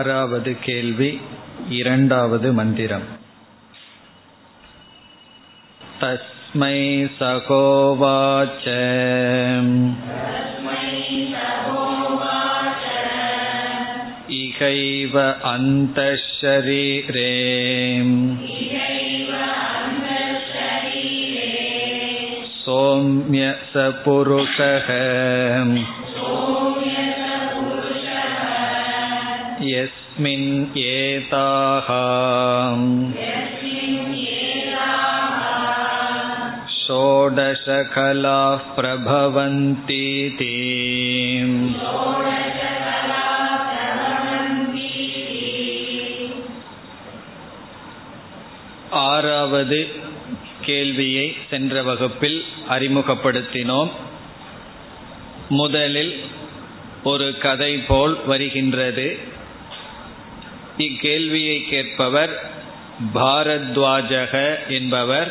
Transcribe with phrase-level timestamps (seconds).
[0.00, 1.20] ஆறாவது கேள்வி
[1.68, 3.02] இரண்டாவது மந்திரம்.
[6.00, 8.66] தஸ்மை சகோவாச்ச.
[14.28, 17.30] இகைவ அந்த ஷரீரே
[22.66, 23.92] சோம்ய ச
[29.67, 30.49] यस्मिन्
[30.85, 31.87] एताः
[37.27, 40.53] षोडशकलाः प्रभवन्तीति
[49.05, 49.79] ஆறாவது
[50.61, 53.91] கேள்வியை சென்ற வகுப்பில் அறிமுகப்படுத்தினோம்
[55.49, 56.13] முதலில்
[57.03, 59.07] ஒரு கதை போல் வருகின்றது
[60.80, 62.32] இக்கேள்வியை கேட்பவர்
[63.14, 64.34] பாரத்வாஜக
[64.68, 65.30] என்பவர்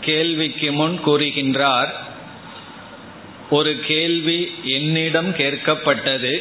[0.00, 1.92] கேள்விக்கு முன் கூறுகின்றார்
[3.50, 6.34] ஒரு கேள்வி என்னிடம் கேட்கப்பட்டது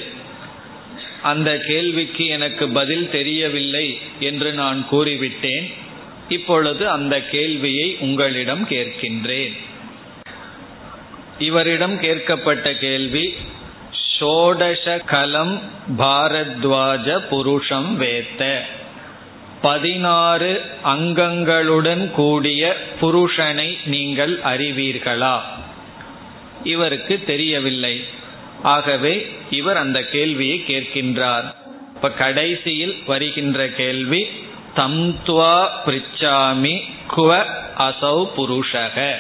[1.22, 5.68] அந்த கேள்விக்கு எனக்கு பதில் தெரியவில்லை என்று நான் கூறிவிட்டேன்
[6.30, 9.56] இப்பொழுது அந்த கேள்வியை உங்களிடம் கேட்கின்றேன்.
[11.40, 13.34] இவரிடம் கேட்கப்பட்ட கேள்வி
[14.22, 15.60] ஷோடசகலம்
[15.98, 18.62] பாரத்வாஜ புருஷம் வேத்த
[19.62, 25.40] பதினாறு அங்கங்களுடன் கூடிய புருஷனை நீங்கள் அறிவீர்களா?
[26.64, 28.04] இவருக்கு தெரியவில்லை.
[28.64, 31.54] ஆகவே இவர் அந்த கேள்வியை கேட்கின்றார்.
[31.96, 34.28] இப்ப கடைசியில் வருகின்ற கேள்வி
[34.76, 36.82] தம்துவா பிரிச்சாமி
[37.18, 37.44] குவ
[37.78, 39.16] அசௌ புருஷக.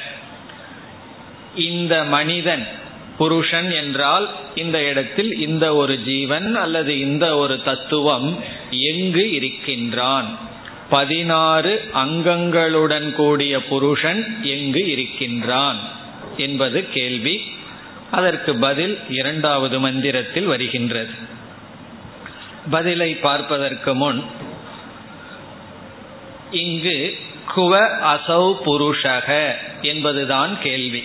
[1.55, 2.67] இந்த மனிதன்
[3.17, 10.37] புருஷன் என்றால் இந்த இடத்தில் இந்த ஒரு ஜீவன் அல்லது இந்த ஒரு தத்துவம் எங்கு இருக்கின்றான்?
[10.89, 15.79] பதினாறு அங்கங்களுடன் கூடிய புருஷன் எங்கு இருக்கின்றான்?
[16.37, 17.41] என்பது கேள்வி.
[18.11, 21.29] அதற்கு பதில் இரண்டாவது மந்திரத்தில் வருகின்றது.
[22.69, 24.23] பதிலை பார்ப்பதற்கு முன்
[26.51, 27.17] இங்கு
[27.55, 29.51] குவ அசௌ புருஷக
[29.81, 31.03] என்பதுதான் கேள்வி.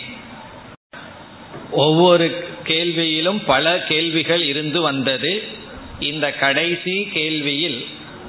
[1.77, 2.27] ஒவ்வொரு
[2.65, 5.43] கேள்வியிலும் பல கேள்விகள் இருந்து வந்தது.
[6.01, 7.85] இந்த கடைசி கேள்வியில்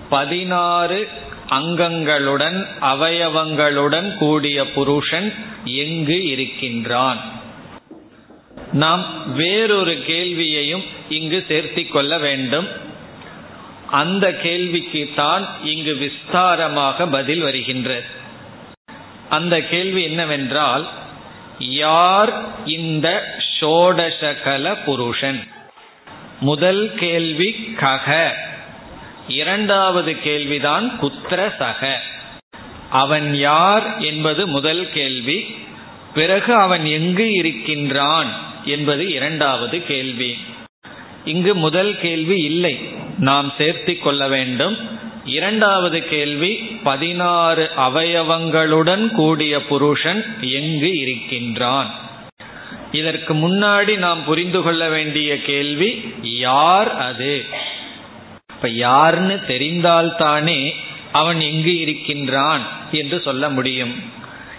[0.09, 1.07] பதினாறு
[1.49, 7.19] அங்கங்களுடன் அவயவங்களுடன் கூடிய புருஷன் எங்கு இருக்கின்றான்?
[8.73, 12.67] நாம் வேறொரு கேள்வியையும் இங்கு சேர்த்தி கொள்ள வேண்டும்.
[13.91, 18.03] அந்த கேள்விக்கு தான் இங்கு விஸ்தாரமாக பதில் வருகின்றது.
[19.29, 20.85] அந்த கேள்வி என்னவென்றால்
[21.59, 25.47] யார் இந்த ஷோடசகல புருஷன்?
[26.39, 28.33] முதல் கேள்வி கக.
[29.27, 32.01] இரண்டாவது கேள்விதான் குத்திர சக
[32.89, 35.55] அவன் யார் என்பது முதல் கேள்வி.
[36.13, 38.33] பிறகு அவன் எங்கு இருக்கின்றான்
[38.65, 40.37] என்பது இரண்டாவது கேள்வி.
[41.25, 42.89] இங்கு முதல் கேள்வி இல்லை.
[43.19, 44.99] நாம் சேர்த்தி கொள்ள வேண்டும்.
[45.27, 51.93] இரண்டாவது கேள்வி பதினாறு அவயவங்களுடன் கூடிய புருஷன் எங்கு இருக்கின்றான்?
[52.91, 57.45] இதற்கு முன்னாடி நாம் புரிந்து கொள்ள வேண்டிய கேள்வி யார் அது?
[58.55, 60.71] இப்ப யார்னு தெரிந்தால்தானே
[61.11, 64.03] அவன் எங்கு இருக்கின்றான் என்று சொல்ல முடியும்.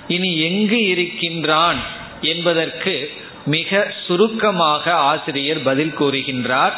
[0.08, 1.80] இனி எங்கு இருக்கின்றான்
[2.20, 3.10] என்பதற்கு
[3.46, 6.72] மிக சுருக்கமாக ஆசிரியர் பதில் கூறுகின்றார்.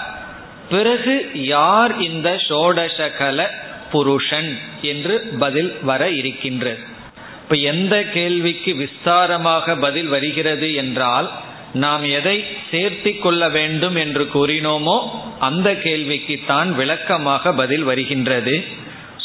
[0.71, 3.47] பிறகு யார் இந்த ஷோடசகல
[3.91, 6.99] புருஷன் என்று பதில் வர இருக்கின்றது
[7.43, 11.31] இப்ப எந்த கேள்விக்கு விஸ்தாரமாக பதில் வருகிறது என்றால்
[11.75, 14.97] நாம் எதை சேர்த்தி கொள்ள வேண்டும் என்று கூறினோமோ
[15.39, 18.65] அந்த கேள்விக்கு தான் விளக்கமாக பதில் வருகின்றது.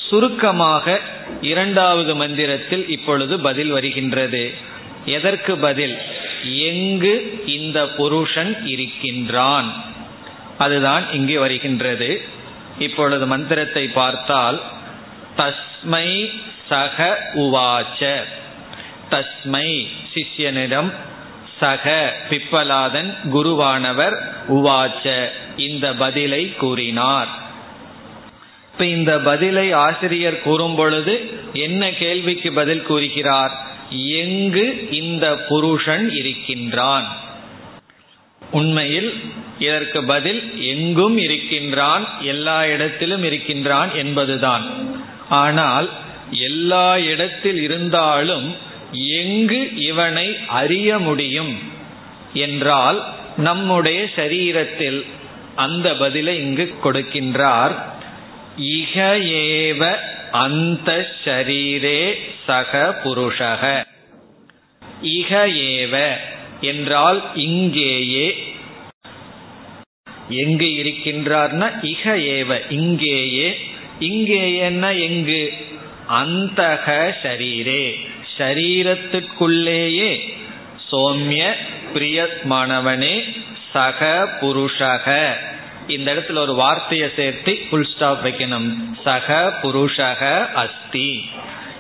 [0.10, 1.02] சுருக்கமாக
[1.42, 4.44] இரண்டாவது மந்திரத்தில் இப்பொழுது பதில் வருகின்றது.
[5.06, 5.98] எதற்கு பதில்?
[6.44, 7.14] எங்கு
[7.46, 9.74] இந்த புருஷன் இருக்கின்றான்.
[10.58, 12.10] அதுதான் இங்கே வருகின்றது.
[12.80, 14.64] இப்பொழுது மந்திரத்தை பார்த்தால்
[15.38, 16.30] தஸ்மை
[16.70, 18.24] சக உவாச்ச.
[19.10, 20.94] தஸ்மை சிஷ்யனிடம்
[21.60, 24.16] சக பிப்பலாதன் குருவானவர்
[24.50, 25.30] உவாச்ச.
[25.58, 27.28] இந்த பதிலை கூறினார்.
[28.74, 33.52] இப்ப இந்த பதிலை ஆசிரியர் கூறும் பொழுது என்ன கேள்விக்கு பதில் கூறுகிறார்?
[33.90, 37.18] எங்கு இந்த புருஷன் இருக்கின்றான்?
[38.52, 39.14] உண்மையில்
[39.60, 44.66] இதற்கு பதில் எங்கும் இருக்கின்றான் எல்லா இடத்திலும் இருக்கின்றான் என்பதுதான்.
[45.30, 45.90] ஆனால்
[46.32, 48.56] எல்லா இடத்தில் இருந்தாலும்
[48.92, 51.60] எங்கு இவனை அறிய முடியும்
[52.34, 53.04] என்றால்
[53.38, 55.06] நம்முடைய சரீரத்தில்
[55.56, 57.76] அந்த பதிலை இங்கு கொடுக்கின்றார்.
[58.62, 58.96] இக
[59.30, 59.96] ஏவ
[60.32, 62.14] அந்த ஷரீரே
[62.46, 63.86] சக புருஷக.
[65.04, 66.08] இக ஏவ
[66.66, 68.54] என்றால் இங்கேயே.
[70.30, 73.58] எங்கு இருக்கின்றார்னா இக ஏவ இங்கேயே.
[74.00, 75.54] இங்கேயன்னா எங்கு?
[76.08, 76.82] அந்த
[77.24, 78.08] ஷரீரே.
[78.38, 80.34] ஷரீரத்திற்குள்ளேயே
[80.92, 81.54] சோம்ய
[81.94, 85.34] பிரியமானவனே சக புருஷக.
[85.88, 88.74] இந்த இடத்துல ஒரு வார்த்தையை சேர்த்து புல் ஸ்டாப் வைக்கணும்.
[89.04, 91.30] சக புருஷக அஸ்தி.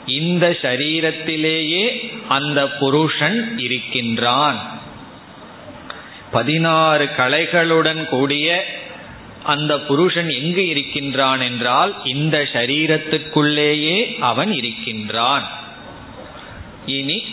[0.05, 4.79] இந்த சரீரத்திலேயே அந்த புருஷன் இருக்கின்றான்.
[6.31, 8.65] பதினாறு கலைகளுடன் கூடிய
[9.43, 15.47] அந்த புருஷன் எங்கு இருக்கின்றான் என்றால் இந்த சரீரத்துக்குள்ளேயே அவன் இருக்கின்றான்.
[16.85, 17.23] இனி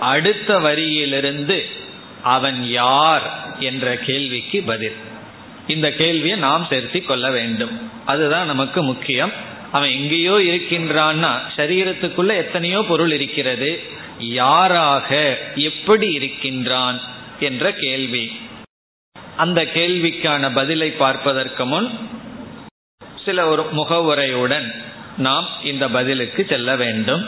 [0.00, 1.62] அடுத்த வரியிலிருந்து
[2.22, 4.96] அவன் யார் என்ற கேள்விக்கு பதில்.
[5.66, 7.90] இந்த கேள்வியை நாம் செலுத்திக் கொள்ள வேண்டும்.
[8.06, 9.52] அதுதான் நமக்கு முக்கியம்.
[9.76, 13.70] அவன் எங்கேயோ இருக்கின்றான்னா சரீரத்துக்குள்ள எத்தனையோ பொருள் இருக்கிறது.
[14.40, 15.08] யாராக
[15.68, 16.98] எப்படி இருக்கின்றான்
[17.40, 18.24] என்ற கேள்வி.
[19.44, 21.88] அந்த கேள்விக்கான பதிலை பார்ப்பதற்கு முன்
[23.24, 24.68] சில ஒரு முகவுரையுடன்
[25.26, 27.24] நாம் இந்த பதிலுக்கு செல்ல வேண்டும்.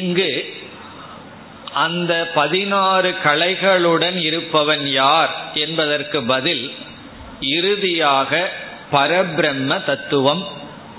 [0.00, 0.30] இங்கு
[1.84, 5.32] அந்த பதினாறு கலைகளுடன் இருப்பவன் யார்
[5.64, 6.64] என்பதற்கு பதில்
[7.56, 8.30] இறுதியாக
[8.92, 10.44] பரபிரம்ம தத்துவம்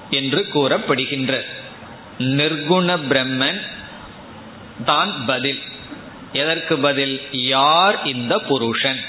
[0.10, 1.42] என்று கூறப்படுகின்ற.
[2.20, 3.62] நிர்குண பிரம்மன்
[4.86, 5.60] தான் பதில்.
[6.34, 7.22] எதற்கு பதில்?
[7.32, 9.00] யார் இந்த புருஷன்?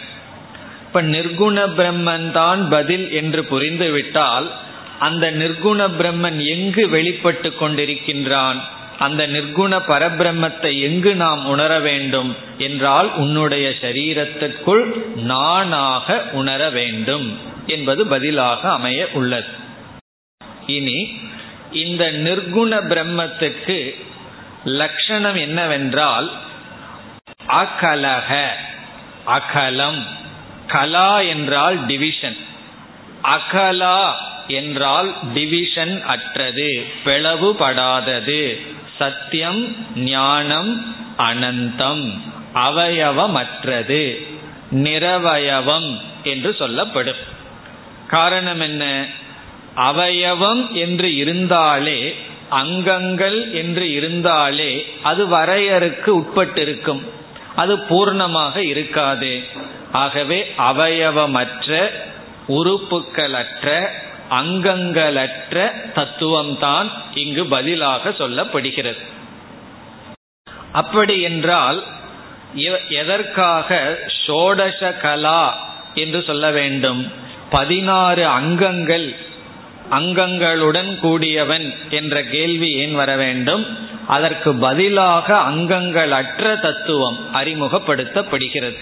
[0.86, 4.50] இப்ப நிர்குண பிரம்மன் தான் பதில் என்று புரிந்துவிட்டால்
[4.98, 8.60] அந்த நிர்குண பிரம்மன் எங்கு வெளிப்பட்டு கொண்டிருக்கின்றான்?
[8.98, 14.84] அந்த நிர்குண பரபிரம்மத்தை எங்கு நாம் உணர வேண்டும் என்றால் உன்னுடைய சரீரத்திற்குள்
[15.14, 19.46] நானாக உணர வேண்டும் என்பது பதிலாக அமைய உள்ளது.
[20.66, 21.20] இனி
[21.72, 23.94] இந்த நிர்குண பிரம்மத்துக்கு
[24.64, 26.30] லட்சணம் என்னவென்றால்
[27.46, 28.50] அகலக
[29.24, 30.06] அகலம்
[30.66, 32.36] கலா என்றால் டிவிஷன்
[33.22, 34.12] அகலா
[34.46, 38.58] என்றால் டிவிஷன் அற்றது பிளவுபடாதது
[38.98, 42.18] சத்தியம் ஞானம் அனந்தம்
[42.54, 44.26] அவயவமற்றது
[44.70, 47.16] நிரவயவம் என்று சொல்லப்படும்.
[48.08, 49.06] காரணம் என்ன?
[49.76, 52.16] அவயவம் என்று இருந்தாலே
[52.48, 57.02] அங்கங்கள் என்று இருந்தாலே அது வரையறுக்கு உட்பட்டிருக்கும்.
[57.56, 59.44] அது பூர்ணமாக இருக்காது.
[59.92, 61.90] ஆகவே அவயவமற்ற
[62.48, 63.88] உறுப்புக்களற்ற
[64.30, 65.56] அங்கங்களற்ற
[65.94, 69.02] தத்துவம்தான் இங்கு பதிலாக சொல்லப்படுகிறது.
[70.72, 71.84] அப்படி என்றால்
[72.88, 75.42] எதற்காக ஷோடச கலா
[75.94, 77.12] என்று சொல்ல வேண்டும்?
[77.50, 79.14] பதினாறு அங்கங்கள்
[79.90, 83.94] அங்கங்களுடன் கூடியவன் என்ற கேள்வி ஏன் வர வேண்டும்?
[84.06, 88.78] அதற்கு பதிலாக அங்கங்களற்ற தத்துவம் அறிமுகப்படுத்தப்படுகிறது.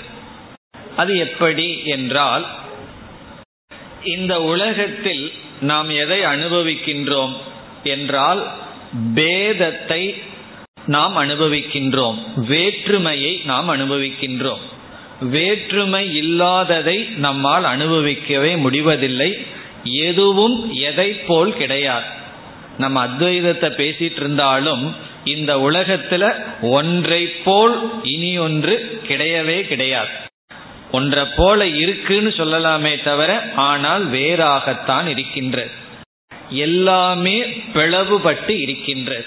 [0.97, 2.47] அது எப்படி என்றால்
[4.05, 7.35] இந்த உலகத்தில் நாம் எதை அனுபவிக்கின்றோம்
[7.85, 8.43] என்றால்
[9.15, 10.15] பேதத்தை
[10.87, 14.63] நாம் அனுபவிக்கின்றோம் வேற்றுமையை நாம் அனுபவிக்கின்றோம்.
[15.21, 19.31] வேற்றுமை இல்லாததை நம்மால் அனுபவிக்கவே முடிவதில்லை
[19.83, 22.05] எதுவும் எதை போல் கிடையாது.
[22.79, 24.95] நம்ம அத்வைதத்தை பேசிட்டு இருந்தாலும்
[25.25, 26.25] இந்த உலகத்துல
[26.61, 30.11] ஒன்றை போல் இனி ஒன்று கிடையவே கிடையாது.
[30.95, 33.31] ஒன்றை போல இருக்குன்னு சொல்லலாமே தவிர
[33.69, 35.71] ஆனால் வேறாகத்தான் இருக்கின்றது
[36.65, 37.37] எல்லாமே
[37.75, 39.27] பிளவுபட்டு இருக்கின்றது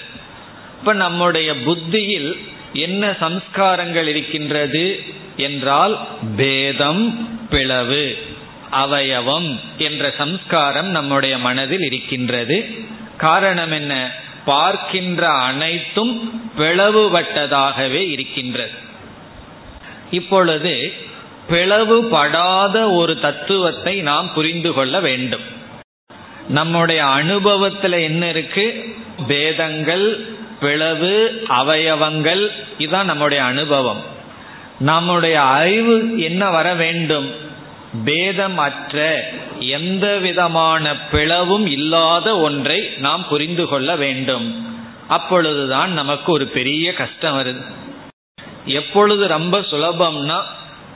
[0.78, 2.30] இப்ப நம்முடைய புத்தியில்
[2.72, 4.84] என்ன சம்ஸ்காரங்கள் இருக்கின்றது
[5.36, 5.94] என்றால்
[6.36, 7.04] பேதம்
[7.50, 8.04] பிளவு
[8.72, 12.56] அவயவம் என்ற சம்ஸ்காரம் நம்முடைய மனதில் இருக்கின்றது.
[13.16, 13.92] காரணம் என்ன?
[14.44, 16.14] பார்க்கின்ற அனைத்தும்
[16.58, 18.76] பிளவுபட்டதாகவே இருக்கின்றது.
[20.10, 20.74] இப்பொழுது
[21.48, 25.40] பிளவுபடாத ஒரு தத்துவத்தை நாம் புரிந்து கொள்ள வேண்டும்.
[26.48, 28.96] நம்முடைய அனுபவத்தில் என்ன இருக்கு?
[29.26, 30.26] பேதங்கள்
[30.60, 34.02] பிளவு அவயவங்கள் இதுதான் நம்முடைய அனுபவம்.
[34.78, 37.46] நம்முடைய அறிவு என்ன வர வேண்டும்?
[38.04, 44.76] பேதமற்ற அற்ற எந்த விதமான பிளவும் இல்லாத ஒன்றை நாம் புரிந்து கொள்ள வேண்டும்.
[45.08, 47.64] அப்பொழுதுதான் நமக்கு ஒரு பெரிய கஷ்டம் வருது.
[48.64, 50.42] எப்பொழுது ரொம்ப சுலபம்னா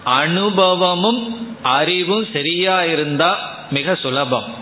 [0.04, 4.54] அனுபவமும் அறிவும் சரியா இருந்தா மிக சுலபம்.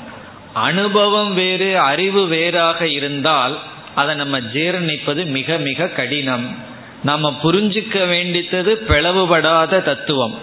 [0.52, 3.58] அனுபவம் வேறு அறிவு வேறாக இருந்தால்
[3.94, 6.56] அதை நம்ம ஜீரணிப்பது மிக மிக கடினம்.
[7.04, 10.38] நம்ம புரிஞ்சுக்க வேண்டித்தது பிளவுபடாத தத்துவம்.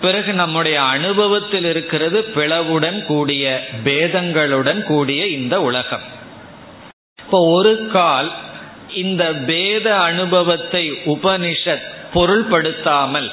[0.00, 6.14] பிறகு நம்முடைய அனுபவத்தில் இருக்கிறது பிளவுடன் கூடிய பேதங்களுடன் கூடிய இந்த உலகம்.
[7.24, 8.32] இப்போ ஒரு கால்
[8.94, 13.30] இந்த பேத அனுபவத்தை உபனிஷத் பொருள்படுத்தாமல்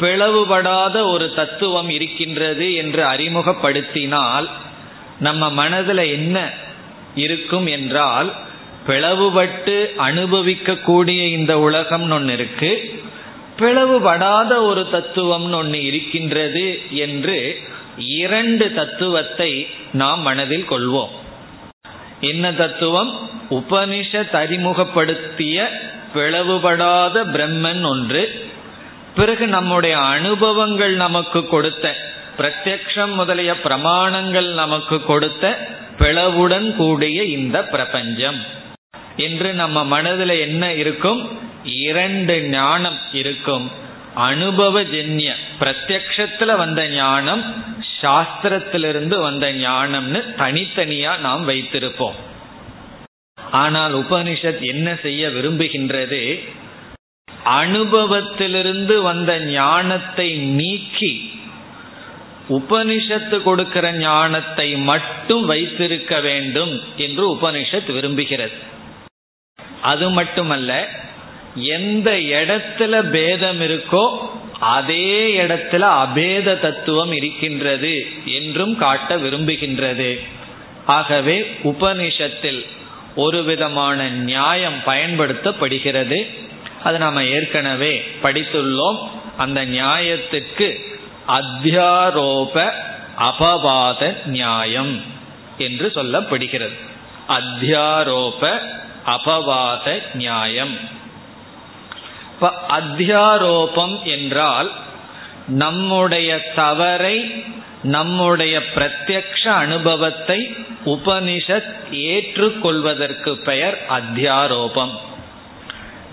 [0.00, 4.48] பிளவுபடாத ஒரு தத்துவம் இருக்கின்றது என்று அறிமுகப்படுத்தினால்
[5.20, 6.50] நம்ம மனதில் என்ன
[7.14, 8.32] இருக்கும் என்றால்
[8.86, 13.02] பிளவுபட்டு அனுபவிக்கக்கூடிய இந்த உலகம்னு ஒன்று இருக்கு.
[13.58, 17.60] பிளவுபடாத ஒரு தத்துவம்னு ஒன்று இருக்கின்றது என்று
[17.96, 21.08] இரண்டு தத்துவத்தை நாம் மனதில் கொள்வோம்.
[22.20, 23.30] என்ன தத்துவம்?
[23.50, 25.80] உபனிஷத் அறிமுகப்படுத்திய
[26.14, 28.51] பிளவுபடாத பிரம்மன் ஒன்று.
[29.14, 31.96] பிறகு நம்முடைய அனுபவங்கள் நமக்கு கொடுத்த
[32.38, 38.42] பிரத்யக்ஷம் முதலிய பிரமாணங்கள் நமக்கு கொடுத்த பிளவுடன் கூடிய இந்த பிரபஞ்சம்.
[39.16, 41.38] என்று நம்ம மனதில் என்ன இருக்கும்?
[41.64, 43.70] இரண்டு ஞானம் இருக்கும்.
[44.16, 47.64] அனுபவஜன்ய பிரத்யக்ஷத்துல வந்த ஞானம்
[48.02, 52.18] சாஸ்திரத்திலிருந்து வந்த ஞானம்னு தனித்தனியா நாம் வைத்திருப்போம்.
[53.50, 56.44] ஆனால் உபனிஷத் என்ன செய்ய விரும்புகின்றது?
[57.44, 61.30] அனுபவத்திலிருந்து வந்த ஞானத்தை நீக்கி
[62.48, 68.56] உபனிஷத்து கொடுக்கிற ஞானத்தை மட்டும் வைத்திருக்க வேண்டும் என்று உபனிஷத் விரும்புகிறது.
[69.82, 70.88] அது மட்டுமல்ல
[71.54, 74.18] எந்த இடத்துல பேதம் இருக்கோ
[74.58, 80.18] அதே இடத்துல அபேத தத்துவம் இருக்கின்றது என்றும் காட்ட விரும்புகின்றது.
[80.86, 82.66] ஆகவே உபனிஷத்தில்
[83.14, 86.26] ஒரு விதமான நியாயம் பயன்படுத்தப்படுகிறது.
[86.84, 88.98] அது நாம் ஏற்கனவே படித்துள்ளோம்.
[89.36, 90.98] அந்த நியாயத்திற்கு
[91.28, 92.70] அத்தியாரோப
[93.18, 95.02] அபவாத நியாயம்
[95.58, 96.76] என்று சொல்லப்படுகிறது.
[97.28, 98.58] அத்தியாரோப
[99.06, 100.76] அபவாத நியாயம்.
[102.34, 104.70] இப்ப அத்தியாரோபம் என்றால்
[105.46, 107.44] நம்முடைய தவறை
[107.82, 114.90] நம்முடைய பிரத்யக்ஷ அனுபவத்தை உபனிஷத் ஏற்றுக்கொள்வதற்கு பெயர் அத்தியாரோபம்.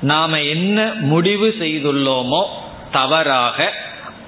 [0.01, 2.45] நாம என்ன முடிவு செய்துள்ளோமோ
[2.91, 3.73] தவறாக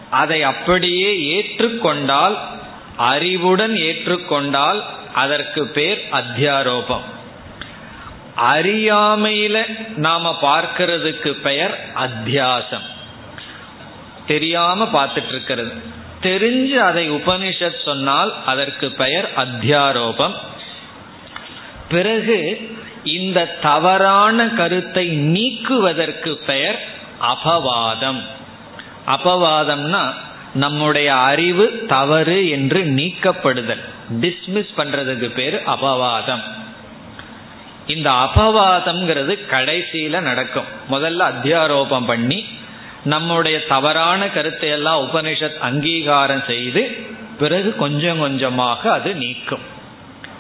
[0.10, 2.38] அதை அப்படியே ஏற்றுக்கொண்டால்
[2.98, 7.02] அறிவுடன் ஏற்றுக்கொண்டால் அதற்கு பேர் அத்தியாரோபம்.
[8.38, 12.86] அறியாமையில நாம பார்க்கிறதுக்கு பெயர் அத்தியாசம்.
[14.28, 15.74] தெரியாம பார்த்துட்டு இருக்கிறது
[16.24, 20.34] தெரிஞ்சு அதை உபனிஷத் சொன்னால் அதற்கு பெயர் அத்தியாரோபம்.
[21.90, 22.72] பிறகு
[23.04, 26.88] இந்த தவறான கருத்தை நீக்குவதற்கு பெயர்
[27.22, 28.22] அபவாதம்.
[29.08, 30.14] அபவாதம்னா
[30.54, 33.82] நம்முடைய அறிவு தவறு என்று நீக்கப்படுதல்.
[34.20, 36.42] டிஸ்மிஸ் பண்றதுக்கு பேர் அபவாதம்.
[37.88, 40.64] இந்த அபவாதம்ங்கிறது கடைசியில நடக்கும்.
[40.92, 42.46] முதல்ல அத்தியாரோபம் பண்ணி
[43.04, 46.98] நம்முடைய தவறான கருத்தை எல்லாம் உபனிஷத் அங்கீகாரம் செய்து
[47.40, 49.80] பிறகு கொஞ்சம் கொஞ்சமாக அது நீக்கும்.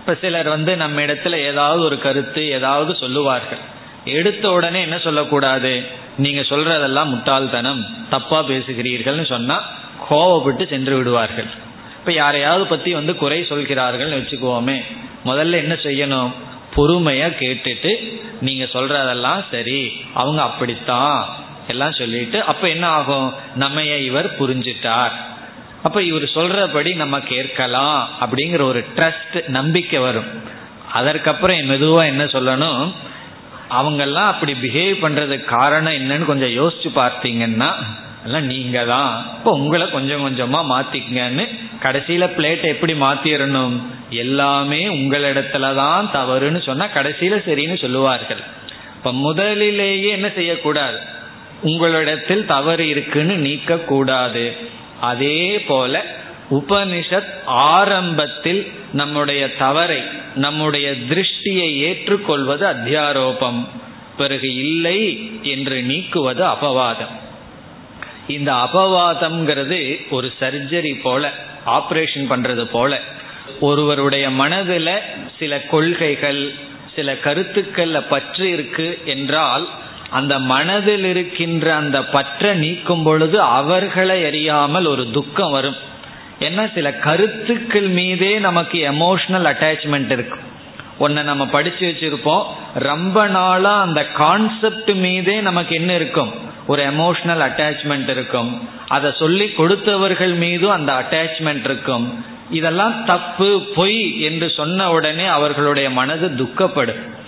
[0.01, 3.58] இப்ப சிலர் வந்து நம்ம இடத்துல ஏதாவது ஒரு கருத்து ஏதாவது சொல்லுவார்கள்.
[4.05, 5.84] எடுத்த உடனே என்ன சொல்லக்கூடாது?
[6.17, 9.62] நீங்க சொல்றதெல்லாம் முட்டாள்தனம் தப்பா பேசுகிறீர்கள்னு சொன்னா
[10.10, 11.46] கோவப்பட்டு சென்று விடுவார்கள்.
[12.00, 14.84] இப்ப யாரையாவது பத்தி வந்து குறை சொல்கிறார்கள் வச்சுக்குவோமே
[15.25, 16.31] முதல்ல என்ன செய்யணும்?
[16.75, 21.36] பொறுமையா கேட்டுட்டு நீங்க சொல்றதெல்லாம் சரி அவங்க அப்படித்தான்
[21.67, 23.34] எல்லாம் சொல்லிட்டு அப்ப என்ன ஆகும்?
[23.60, 25.12] நம்மைய இவர் புரிஞ்சிட்டார்?
[25.83, 30.29] அப்ப இவர் சொல்றபடி நம்ம கேட்கலாம் அப்படிங்கிற ஒரு ட்ரஸ்ட் நம்பிக்கை வரும்.
[30.93, 32.83] அதற்கப்புறம் மெதுவா என்ன சொல்லணும்?
[33.79, 37.69] அவங்கெல்லாம் அப்படி பிஹேவ் பண்றதுக்கு காரணம் என்னன்னு கொஞ்சம் யோசிச்சு பார்த்தீங்கன்னா
[38.25, 41.45] எல்லாம் நீங்க தான் இப்போ உங்களை கொஞ்சம் கொஞ்சமா மாத்திக்கங்கன்னு
[41.83, 43.75] கடைசியில பிளேட்டை எப்படி மாத்திரணும்?
[44.23, 48.41] எல்லாமே உங்களிடத்துல தான் தவறுன்னு சொன்னா கடைசியில சரின்னு சொல்லுவார்கள்.
[48.97, 51.00] இப்ப முதலிலேயே என்ன செய்யக்கூடாது?
[51.61, 54.45] உங்களிடத்தில் தவறு இருக்குன்னு நீக்க கூடாது
[55.01, 56.05] அதே போல
[56.51, 60.01] உபனிஷத் ஆரம்பத்தில் நம்முடைய தவறை
[60.36, 63.67] நம்முடைய திருஷ்டியை ஏற்றுக்கொள்வது அத்தியாரோபம்.
[64.17, 67.15] பிறகு இல்லை என்று நீக்குவது அபவாதம்.
[68.27, 71.31] இந்த அபவாதம்ங்கிறது ஒரு சர்ஜரி போல
[71.65, 73.00] ஆப்ரேஷன் பண்றது போல.
[73.60, 74.89] ஒருவருடைய மனதில்
[75.39, 76.53] சில கொள்கைகள்
[76.96, 79.67] சில கருத்துக்கள் பற்று இருக்கு என்றால்
[80.12, 85.75] அந்த மனதில் இருக்கின்ற அந்த பற்ற நீக்கும் பொழுது அவர்களை அறியாமல் ஒரு துக்கம் வரும்.
[86.39, 90.50] ஏன்னா சில கருத்துக்கள் மீதே நமக்கு எமோஷனல் அட்டாச்மெண்ட் இருக்கும்.
[90.98, 92.44] ஒன்றை நம்ம படித்து வச்சிருப்போம்.
[92.74, 96.34] ரொம்ப நாளாக அந்த கான்செப்ட் மீதே நமக்கு என்ன இருக்கும்?
[96.68, 98.70] ஒரு எமோஷனல் அட்டாச்மெண்ட் இருக்கும்.
[98.88, 102.25] அதை சொல்லி கொடுத்தவர்கள் மீதும் அந்த அட்டாச்மெண்ட் இருக்கும்.
[102.50, 107.20] இதெல்லாம் தப்பு பொய் என்று சொன்ன உடனே அவர்களுடைய மனது துக்கப்படும்.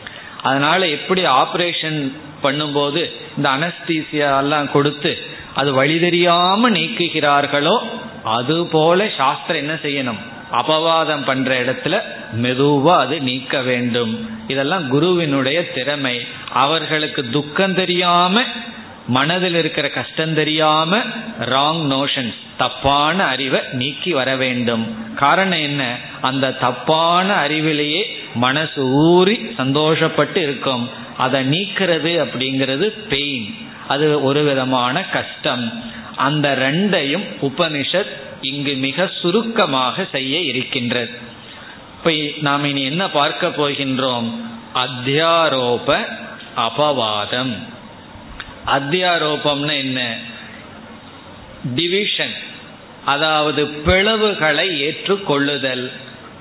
[0.43, 1.99] அதனால எப்படி ஆப்ரேஷன்
[2.43, 3.01] பண்ணும்போது
[3.37, 5.11] இந்த அனஸ்தீசியா எல்லாம் கொடுத்து
[5.55, 7.75] அது வழி தெரியாம நீக்குகிறார்களோ
[8.23, 10.21] அதுபோல சாஸ்திரம் என்ன செய்யணும்?
[10.51, 12.01] அபவாதம் பண்ற இடத்துல
[12.41, 14.29] மெதுவா அது நீக்க வேண்டும்.
[14.47, 16.27] இதெல்லாம் குருவினுடைய திறமை.
[16.53, 18.41] அவர்களுக்கு துக்கம் தெரியாம
[19.07, 20.97] மனதில் இருக்கிற கஷ்டம் தெரியாம
[21.39, 24.83] ராங் நோஷன்ஸ் தப்பான அறிவை நீக்கி வர வேண்டும்.
[25.15, 25.97] காரணம் என்ன?
[26.21, 30.89] அந்த தப்பான அறிவிலேயே மனசு ஊறி சந்தோஷப்பட்டு இருக்கும்.
[31.17, 33.55] அதை நீக்கிறது அப்படிங்கிறது பெயின்
[33.87, 35.83] அது ஒரு விதமான கஷ்டம்.
[36.15, 38.11] அந்த ரெண்டையும் உபனிஷத்
[38.41, 41.11] இங்கு மிக சுருக்கமாக செய்ய இருக்கின்றது.
[41.97, 42.11] இப்ப
[42.41, 44.31] நாம் இனி என்ன பார்க்க போகின்றோம்?
[44.75, 46.05] அத்தியாரோப
[46.57, 47.57] அபவாதம்.
[48.65, 50.17] அத்தியாரோபம்னா என்ன?
[51.75, 52.33] டிவிஷன்
[53.05, 55.91] அதாவது பிளவுகளை ஏற்றுக்கொள்ளுதல்.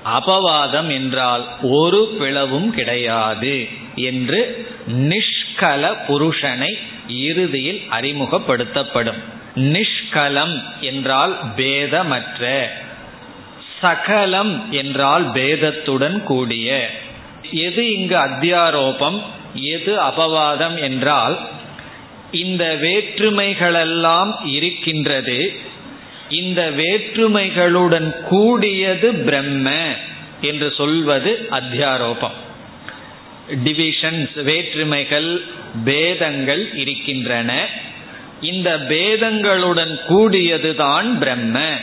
[0.05, 6.71] அபவாதம் என்றால் ஒரு பிளவும் கிடையாது என்று நிஷ்கல புருஷனை
[7.07, 9.21] இறுதியில் அறிமுகப்படுத்தப்படும்.
[9.55, 12.69] நிஷ்கலம் என்றால் பேதமற்ற
[13.81, 16.89] சகலம் என்றால் பேதத்துடன் கூடிய.
[17.51, 19.21] எது இங்கு அத்தியாரோபம்
[19.53, 21.39] எது அபவாதம் என்றால்
[22.31, 25.53] இந்த வேற்றுமைகளெல்லாம் இருக்கின்றது
[26.29, 29.71] இந்த வேற்றுமைகளுடன் கூடியது பிரம்ம
[30.41, 32.37] என்று சொல்வது அத்தியாரோபம்.
[33.49, 35.41] டிவிஷன்ஸ் வேற்றுமைகள்
[35.85, 37.65] பேதங்கள் இருக்கின்றன.
[38.41, 41.75] இந்த பேதங்களுடன் கூடியதுதான் பிரம்ம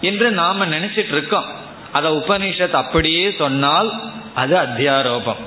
[0.00, 1.46] என்று நாம நினைச்சிட்டு இருக்கோம்
[1.92, 4.02] அத உபனிஷத் அப்படியே சொன்னால்
[4.34, 5.42] அது அத்தியாரோபம்.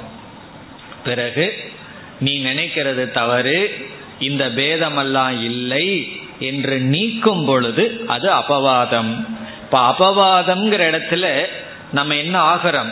[1.04, 1.72] பிறகு
[2.20, 3.88] நீ நினைக்கிறது தவறு
[4.20, 6.12] இந்த பேதமெல்லாம் இல்லை
[6.42, 9.12] என்று நீக்கும் பொழுது அது அபவாதம்.
[9.64, 11.46] இப்ப அபவாதம்ங்கிற இடத்துல
[11.92, 12.92] நம்ம என்ன ஆகிறோம்?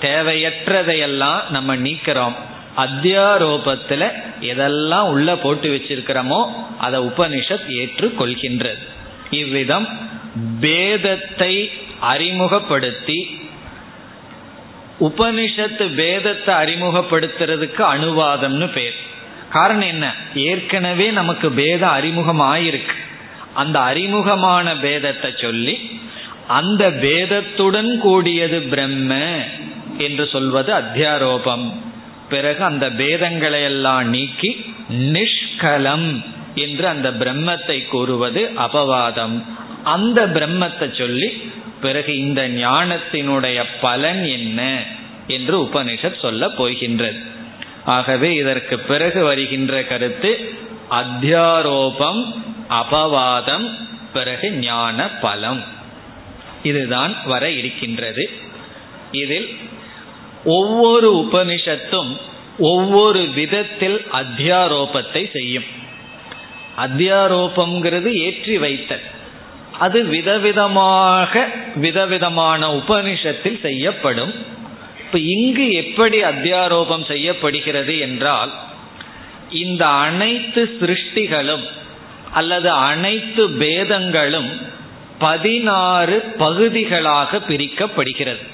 [0.00, 2.36] தேவையற்றதையெல்லாம் நம்ம நீக்கிறோம்.
[2.76, 4.02] அத்தியாரோபத்துல
[4.40, 6.42] எதெல்லாம் உள்ள போட்டு வச்சிருக்கிறோமோ
[6.78, 8.82] அதை உபனிஷத் ஏற்று கொள்கின்றது
[9.30, 9.88] இவ்விதம்
[10.60, 11.70] பேதத்தை
[12.00, 13.18] அறிமுகப்படுத்தி
[15.00, 18.98] உபனிஷத்து பேதத்தை அறிமுகப்படுத்துறதுக்கு அனுவாதம்னு பேர்.
[19.52, 20.06] காரணம் என்ன?
[20.34, 22.96] ஏற்கனவே நமக்கு பேதம் அறிமுகம் ஆயிருக்கு
[23.54, 25.74] அந்த அறிமுகமான பேதத்தை சொல்லி
[26.58, 29.12] அந்த பேதத்துடன் கூடியது பிரம்ம
[29.98, 31.66] என்று சொல்வது அத்தியாரோபம்.
[32.28, 34.50] பிறகு அந்த பேதங்களை எல்லாம் நீக்கி
[35.12, 36.08] நிஷ்கலம்
[36.54, 39.36] என்று அந்த பிரம்மத்தை கூறுவது அபவாதம்.
[39.84, 41.28] அந்த பிரம்மத்தை சொல்லி
[41.80, 44.60] பிறகு இந்த ஞானத்தினுடைய பலன் என்ன
[45.26, 47.20] என்று உபனிஷத் சொல்ல போகின்றது.
[47.84, 50.54] ஆகவே இதற்கு பிறகு வருகின்ற கருத்து
[50.90, 52.34] அத்தியாரோபம்
[52.70, 53.70] அபவாதம்
[54.12, 55.62] பிறகு ஞான பலம்
[56.62, 58.30] இதுதான் வர இருக்கின்றது.
[59.12, 59.56] இதில்
[60.44, 62.16] ஒவ்வொரு உபனிஷத்தும்
[62.58, 65.64] ஒவ்வொரு விதத்தில் அத்தியாரோபத்தை செய்யும்.
[66.78, 69.00] அத்தியாரோபம்ங்கிறது ஏற்றி வைத்தல்.
[69.78, 74.60] அது விதவிதமாக விதவிதமான உபனிஷத்தில் செய்யப்படும்.
[75.12, 78.52] இப்ப இங்கு எப்படி அத்தியாரோபம் செய்யப்படுகிறது என்றால்
[79.50, 81.64] இந்த அனைத்து சிருஷ்டிகளும்
[82.32, 84.62] அல்லது அனைத்து பேதங்களும்
[85.18, 88.46] பதினாறு பகுதிகளாக பிரிக்கப்படுகிறது.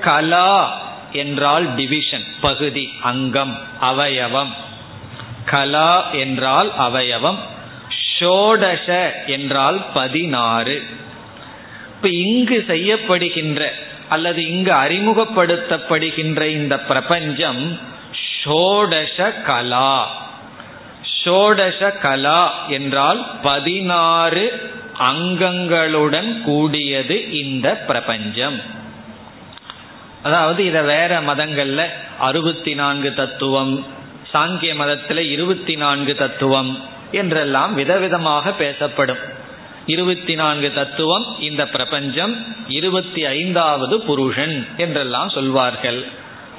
[0.00, 4.54] கலா என்றால் டிவிஷன் பகுதி அங்கம் அவயவம்.
[5.44, 7.38] கலா என்றால் அவயவம்
[8.20, 10.82] ஷோடச என்றால் பதினாறு.
[11.96, 17.80] இப்ப இங்கு செய்யப்படுகின்ற அல்லது இங்கு அறிமுகப்படுத்தப்படுகின்ற இந்த பிரபஞ்சம்
[18.44, 20.16] ஷோடச கலா.
[21.24, 28.60] ஷோடச கலா என்றால் பதினாறு அங்கங்களுடன் கூடியது இந்த பிரபஞ்சம்.
[30.22, 31.86] அதாவது இதை வேற மதங்கள்ல
[32.18, 33.86] அறுபத்தி நான்கு தத்துவம்
[34.34, 39.37] சாங்கிய மதத்துல இருபத்தி நான்கு தத்துவம் என்றெல்லாம் விதவிதமாக பேசப்படும்.
[39.88, 42.34] இருபத்தி நான்கு தத்துவம் இந்த பிரபஞ்சம்
[42.68, 46.00] இருபத்தி ஐந்தாவது புருஷன் என்றெல்லாம் சொல்வார்கள்.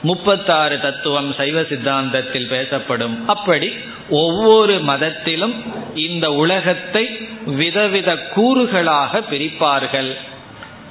[0.01, 3.27] முப்பத்தாறு தத்துவம் சைவ சித்தாந்தத்தில் பேசப்படும்.
[3.27, 3.73] அப்படி
[4.09, 5.55] ஒவ்வொரு மதத்திலும்
[5.95, 7.05] இந்த உலகத்தை
[7.45, 10.11] விதவித கூறுகளாக பிரிப்பார்கள்.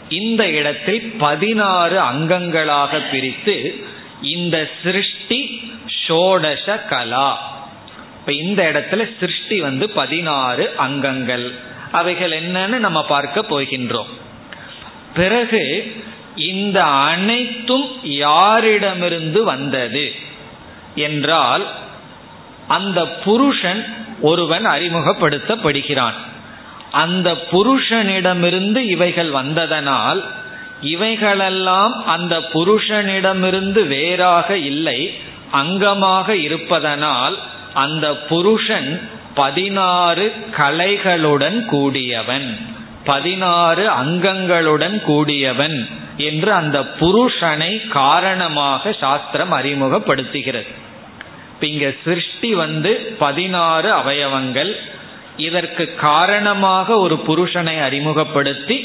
[0.08, 3.56] இந்த இடத்தில் பதினாறு அங்கங்களாக பிரித்து
[4.22, 7.30] இந்த சிருஷ்டி ஷோடச கலா.
[8.20, 11.67] இப்ப இந்த இடத்துல சிருஷ்டி வந்து பதினாறு அங்கங்கள்.
[11.92, 14.10] அவைகள் என்னன்னு நம்ம பார்க்க போகின்றோம்.
[15.14, 15.94] பிறகு
[16.36, 20.12] இந்த அனைத்தும் யாரிடமிருந்து வந்தது?
[20.94, 21.66] என்றால்
[22.68, 26.12] அந்த புருஷன் ஒருவன் அறிமுகப்படுத்தப்படுகிறான்.
[26.92, 30.24] அந்த புருஷனிடமிருந்து இவைகள் வந்ததனால்
[30.80, 35.14] இவைகளெல்லாம் அந்த புருஷனிடமிருந்து வேறாக இல்லை
[35.52, 37.38] அங்கமாக இருப்பதனால்
[37.74, 42.48] அந்த புருஷன் பதினாறு கலைகளுடன் கூடியவன்
[43.04, 45.76] பதினாறு அங்கங்களுடன் கூடியவன்
[46.16, 50.66] என்று அந்த புருஷனை காரணமாக சாஸ்திரம் அறிமுகப்படுத்துகிறது.
[51.60, 54.72] இங்க சிருஷ்டி வந்து பதினாறு அவயவங்கள்
[55.36, 58.78] இதற்கு காரணமாக ஒரு புருஷனை அறிமுகப்படுத்தி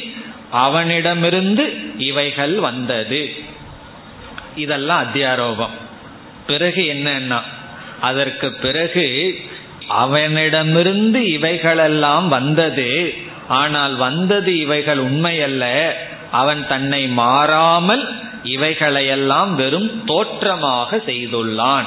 [0.52, 1.66] அவனிடமிருந்து
[1.98, 3.22] இவைகள் வந்தது.
[4.56, 5.76] இதெல்லாம் அத்தியாரோபம்.
[6.48, 7.42] பிறகு என்னன்னா
[8.02, 9.06] அதற்கு பிறகு
[9.88, 13.14] அவனிடமிருந்து இவைகளெல்லாம் வந்தது.
[13.48, 15.92] ஆனால் வந்தது இவைகள் உண்மையல்ல.
[16.32, 21.86] அவன் தன்னை மாறாமல் இவைகளையெல்லாம் வெறும் தோற்றமாக செய்துள்ளான்.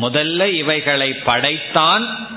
[0.00, 2.28] முதல்ல இவைகளை படைத்தான்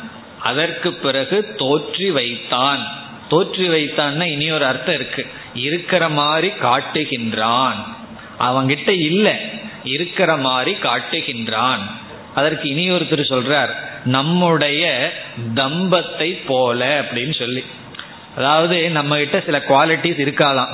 [0.42, 2.88] அதற்கு பிறகு தோற்றி வைத்தான்.
[3.30, 5.28] தோற்றி வைத்தான்னா இனி ஒரு அர்த்தம் இருக்கு.
[5.54, 7.76] இருக்கிற மாதிரி காட்டுகின்றான்.
[8.40, 9.36] அவங்கிட்ட இல்லை
[9.84, 11.80] இருக்கிற மாதிரி காட்டுகின்றான்.
[12.36, 13.72] அதற்கு இனி ஒருத்தர் சொல்றார்
[14.06, 14.84] நம்முடைய
[15.56, 17.63] தம்பத்தை போல அப்படின்னு சொல்லி.
[18.38, 20.72] அதாவது நம்ம கிட்ட சில குவாலிட்டிஸ் இருக்காதாம்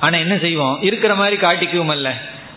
[0.00, 0.76] ஆனா என்ன செய்வோம்?
[0.82, 2.10] இருக்கிற மாதிரி காட்டிக்குவோம்ல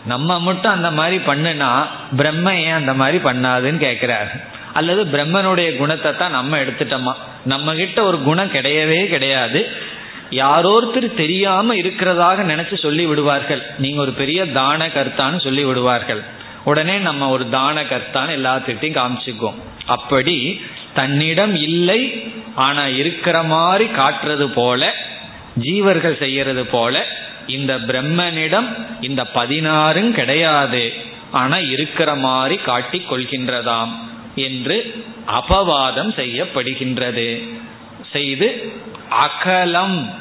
[0.04, 1.70] நம்ம மட்டும் அந்த மாதிரி பண்ணுனா
[2.16, 4.30] பிரம்ம ஏன் அந்த மாதிரி பண்ணாதுன்னு கேட்கிறார்
[4.72, 7.14] அல்லது பிரம்மனுடைய குணத்தை தான் நம்ம எடுத்துட்டோமா?
[7.44, 9.60] நம்ம கிட்ட ஒரு குணம் கிடையவே கிடையாது.
[10.30, 16.22] யாரோருத்தர் தெரியாம இருக்கிறதாக நினைச்சு சொல்லி விடுவார்கள் நீங்க ஒரு பெரிய தான கர்த்தான்னு சொல்லி விடுவார்கள்
[16.64, 19.60] உடனே நம்ம ஒரு தான கர்த்தான்னு எல்லாத்திட்டையும் காமிச்சுக்குவோம்.
[19.86, 20.60] அப்படி
[20.94, 24.94] தன்னிடம் இல்லை ஆனா இருக்கிற மாதிரி காட்டுறது போல
[25.60, 27.06] ஜீவர்கள் செய்யறது போல
[27.46, 28.68] இந்த பிரம்மனிடம்
[29.00, 30.92] இந்த பதினாறும் கிடையாது.
[31.30, 33.92] ஆனா இருக்கிற மாதிரி காட்டி கொள்கின்றதாம்
[34.34, 37.28] என்று அபவாதம் செய்யப்படுகின்றது.
[38.12, 38.72] செய்து
[39.08, 40.14] அகலம்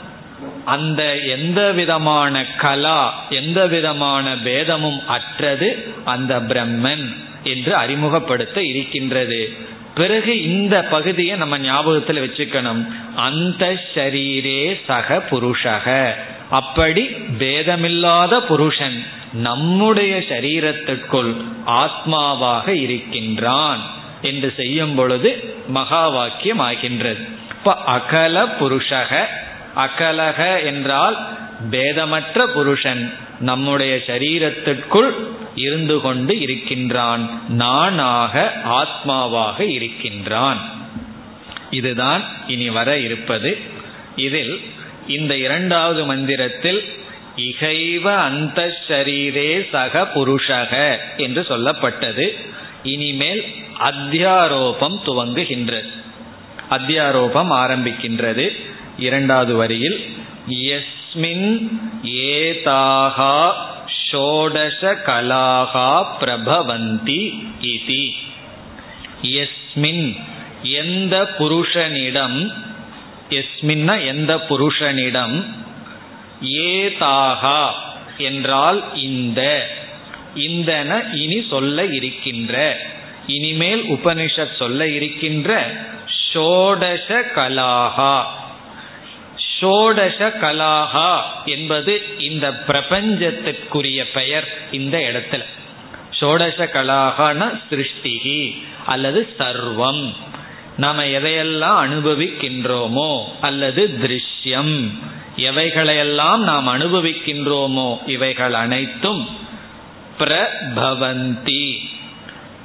[0.65, 9.53] அந்த எந்த விதமான கலா எந்த விதமான பேதமும் அற்றது அந்த பிரம்மன் என்று அறிமுகப்படுத்த இருக்கின்றது.
[9.95, 12.87] பிறகு இந்த பகுதியை நம்ம ஞாபகத்தில் வச்சுக்கணும்.
[13.15, 16.13] அந்த ஷரீரே சக புருஷக.
[16.49, 17.07] அப்படி
[17.39, 21.35] பேதமில்லாத புருஷன் நம்முடைய சரீரத்திற்குள்
[21.67, 23.81] ஆத்மாவாக இருக்கின்றான்
[24.21, 27.19] என்று செய்யும் பொழுது மகா வாக்கியம் ஆகின்றது.
[27.51, 29.25] இப்ப அகல புருஷக
[29.75, 31.27] அகலக என்றால்
[31.71, 35.11] பேதமற்ற புருஷன் நம்முடைய சரீரத்திற்குள்
[35.55, 37.41] இருந்து கொண்டு இருக்கின்றான்.
[37.49, 40.57] நானாக ஆத்மாவாக இருக்கின்றான்.
[41.71, 43.57] இதுதான் இனி வர இருப்பது.
[44.15, 44.61] இதில்
[45.07, 46.93] இந்த இரண்டாவது மந்திரத்தில்
[47.35, 52.35] இகைவ அந்த ஷரீரே சக புருஷக என்று சொல்லப்பட்டது.
[52.83, 55.89] இனிமேல் அத்தியாரோபம் துவங்குகின்றது.
[56.69, 58.71] அத்தியாரோபம் ஆரம்பிக்கின்றது.
[58.97, 59.99] இரண்டாவது வரியில்
[60.49, 61.69] எஸ்மின்
[62.03, 63.53] ஏதாகா
[64.11, 67.21] ஷோடச கலாகா பிரபவந்தி
[67.61, 68.13] இதி.
[69.21, 70.15] எஸ்மின்
[70.61, 72.51] எந்த புருஷனிடம்
[73.29, 75.45] எஸ்மின்னா எந்த புருஷனிடம்
[76.41, 77.69] ஏதாகா
[78.17, 79.69] என்றால் இந்த
[80.35, 82.77] இந்தன இனி சொல்ல இருக்கின்ற
[83.27, 85.67] இனிமேல் உபனிஷத் சொல்ல இருக்கின்ற
[86.33, 88.41] ஷோடச கலாகா
[89.63, 95.43] ஷோடச கலாகா என்பது இந்த பிரபஞ்சத்திற்குரிய பெயர் இந்த இடத்துல.
[96.19, 100.13] ஷோடச கலாகான சிருஷ்டிகி அல்லது சர்வம்.
[100.77, 104.89] நாம எதையெல்லாம் அனுபவிக்கின்றோமோ அல்லது திருஷ்யம்.
[105.37, 109.27] எவைகளையெல்லாம் நாம் அனுபவிக்கின்றோமோ இவைகள் அனைத்தும்
[110.19, 111.77] பிரபவந்தி.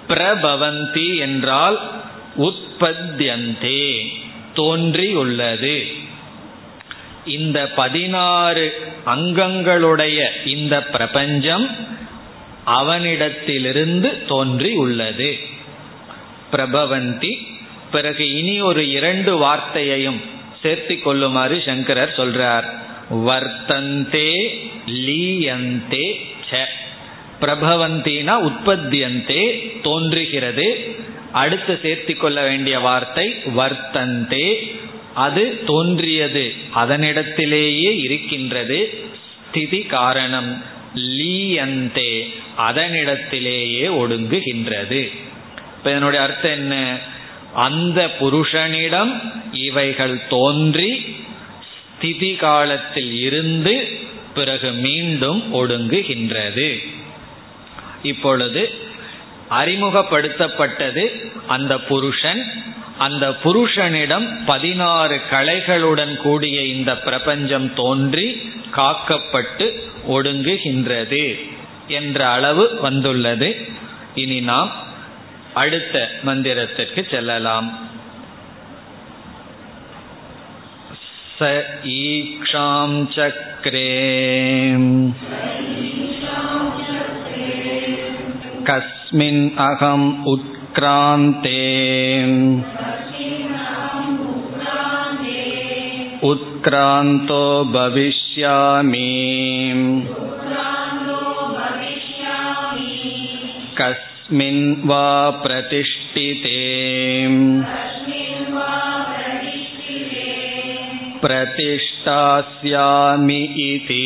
[0.08, 1.90] பிரபவந்தி என்றால்
[2.38, 4.08] உற்பத்தியந்தே
[4.54, 5.87] தோன்றியுள்ளது.
[7.28, 11.76] இந்த பதினாறு அங்கங்களுடைய இந்த பிரபஞ்சம்
[12.66, 15.38] அவனிடத்திலிருந்து தோன்றி உள்ளது.
[16.52, 17.46] பிரபவந்தி.
[17.90, 20.20] பிறகு இனி ஒரு இரண்டு வார்த்தையையும்
[20.62, 22.64] சேர்த்து கொள்ளுமாறு சங்கரர் சொல்றார்.
[23.10, 24.48] வர்த்தந்தே
[24.86, 26.64] லீயந்தே ச.
[27.40, 30.96] பிரபவந்தினா உற்பத்தியந்தே தோன்றுகிறது.
[31.32, 34.76] அடுத்து சேர்த்து கொள்ள வேண்டிய வார்த்தை வர்த்தந்தே
[35.18, 36.44] அது தோன்றியது.
[36.74, 38.78] அதனிடத்திலேயே இருக்கின்றது.
[39.48, 40.62] ஸ்திதி காரணம்.
[40.94, 42.12] லீயந்தே.
[42.59, 45.00] அதனிடத்திலேயே ஒடுங்குகின்றது.
[45.78, 46.98] இப்ப இதனுடைய அர்த்தம் என்ன?
[47.54, 49.12] அந்த புருஷனிடம்
[49.52, 51.16] இவைகள் தோன்றி
[51.96, 53.74] ஸ்திதி காலத்தில் இருந்து
[54.35, 56.68] பிறகு மீண்டும் ஒடுங்குகின்றது.
[58.02, 58.70] இப்பொழுது
[59.50, 61.04] அறிமுகப்படுத்தப்பட்டது
[61.46, 62.42] அந்த புருஷன்
[62.97, 68.27] அந்த புருஷனிடம் பதினாறு கலைகளுடன் கூடிய இந்த பிரபஞ்சம் தோன்றி
[68.75, 69.67] காக்கப்பட்டு
[70.08, 71.25] ஒடுங்குகின்றது
[71.89, 73.49] என்ற அளவு வந்துள்ளது
[74.15, 74.71] இனி நாம்
[75.53, 77.69] அடுத்த மந்திரத்திற்கு செல்லலாம்
[81.36, 81.47] स
[81.91, 83.88] ईक्षां चक्रे
[88.67, 90.08] कस्मिन् अहम्
[90.77, 91.62] उत्क्रान्ते
[96.29, 99.10] उत्क्रान्तो भविष्यामि
[103.79, 105.08] कस्मिन् वा
[105.43, 106.62] प्रतिष्ठिते
[111.25, 114.03] प्रतिष्ठास्यामि इति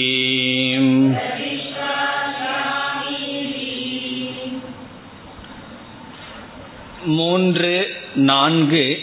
[7.05, 9.03] மூன்று நான்கு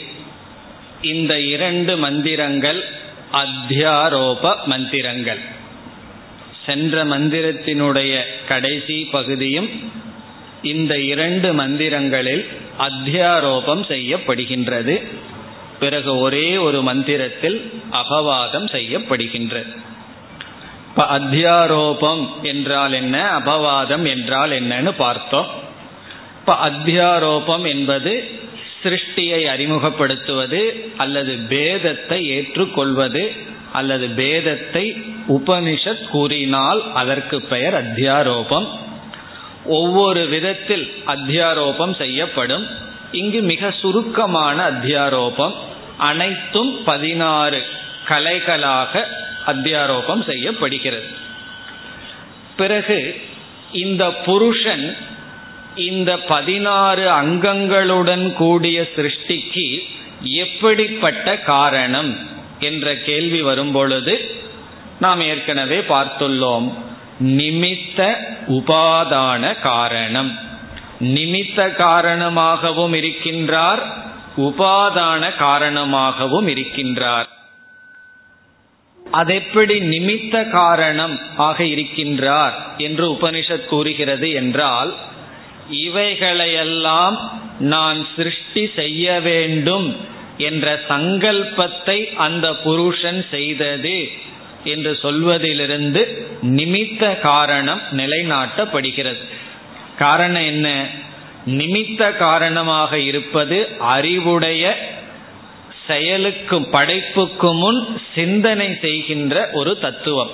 [1.02, 2.88] இந்த இரண்டு மந்திரங்கள்
[3.32, 5.40] அத்தியாரோப மந்திரங்கள்.
[6.66, 9.70] சென்ற மந்திரத்தினுடைய கடைசி பகுதியும்
[10.64, 12.46] இந்த இரண்டு மந்திரங்களில்
[12.80, 15.04] அத்தியாரோபம் செய்யப்படுகின்றது.
[15.80, 19.76] பிறகு ஒரே ஒரு மந்திரத்தில் அபவாதம் செய்யப்படுகின்றது.
[20.90, 23.40] இப்ப அத்தியாரோபம் என்றால் என்ன?
[23.40, 25.68] அபவாதம் என்றால் என்னன்னு பார்த்தோம்.
[26.50, 28.30] இப்ப அத்தியாரோபம் என்பது
[28.84, 33.32] சிருஷ்டியை அறிமுகப்படுத்துவது அல்லது பேதத்தை ஏற்றுக்கொள்வது
[33.74, 38.68] அல்லது பேதத்தை உபனிஷத் கூறினால் அதற்கு பெயர் அத்தியாரோபம்
[39.66, 42.68] ஒவ்வொரு விதத்தில் அத்தியாரோபம் செய்யப்படும்.
[43.12, 45.54] இங்கு மிக சுருக்கமான அத்தியாரோபம்
[45.98, 47.66] அனைத்தும் பதினாறு
[48.08, 49.04] கலைகளாக
[49.48, 51.08] அத்தியாரோபம் செய்யப்படுகிறது.
[52.56, 53.22] பிறகு
[53.72, 54.98] இந்த புருஷன்
[55.80, 59.84] இந்த பதினாறு அங்கங்களுடன் கூடிய சிருஷ்டிக்கு
[60.24, 62.18] எப்படிப்பட்ட காரணம்
[62.60, 64.32] என்ற கேள்வி வரும்பொழுது
[65.00, 66.74] நாம் ஏற்கனவே பார்த்துள்ளோம்.
[67.20, 68.13] நிமித்த
[68.48, 70.39] உபாதான காரணம்.
[71.00, 73.80] நிமித்த காரணமாகவும் இருக்கின்றார்
[74.38, 77.28] உபாதான காரணமாகவும் இருக்கின்றார்.
[79.12, 84.96] அதெப்படி நிமித்த காரணம் ஆக இருக்கின்றார் என்று உபனிஷத் கூறுகிறது என்றால்
[85.69, 89.97] இவைகளையெல்லாம் நான் சிருஷ்டி செய்ய வேண்டும்
[90.38, 94.10] என்ற சங்கல்பத்தை அந்த புருஷன் செய்தது
[94.63, 99.25] என்று சொல்வதிலிருந்து நிமித்த காரணம் நிலைநாட்டப்படுகிறது.
[99.97, 100.86] காரணம் என்ன?
[101.47, 104.91] நிமித்த காரணமாக இருப்பது அறிவுடைய
[105.88, 110.29] செயலுக்கும் படைப்புக்கு முன் சிந்தனை செய்கின்ற ஒரு தத்துவம்.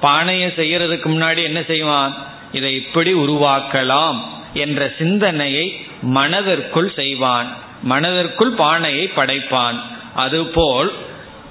[0.00, 2.26] பானையை செய்யறதுக்கு முன்னாடி என்ன செய்வான்?
[2.52, 4.33] இதை இப்படி உருவாக்கலாம்.
[4.54, 7.56] என்ற சிந்தனையை மனதிற்குள் செய்வான்.
[7.82, 9.80] மனதிற்குள் பானையை படைப்பான்.
[10.14, 10.92] அதுபோல்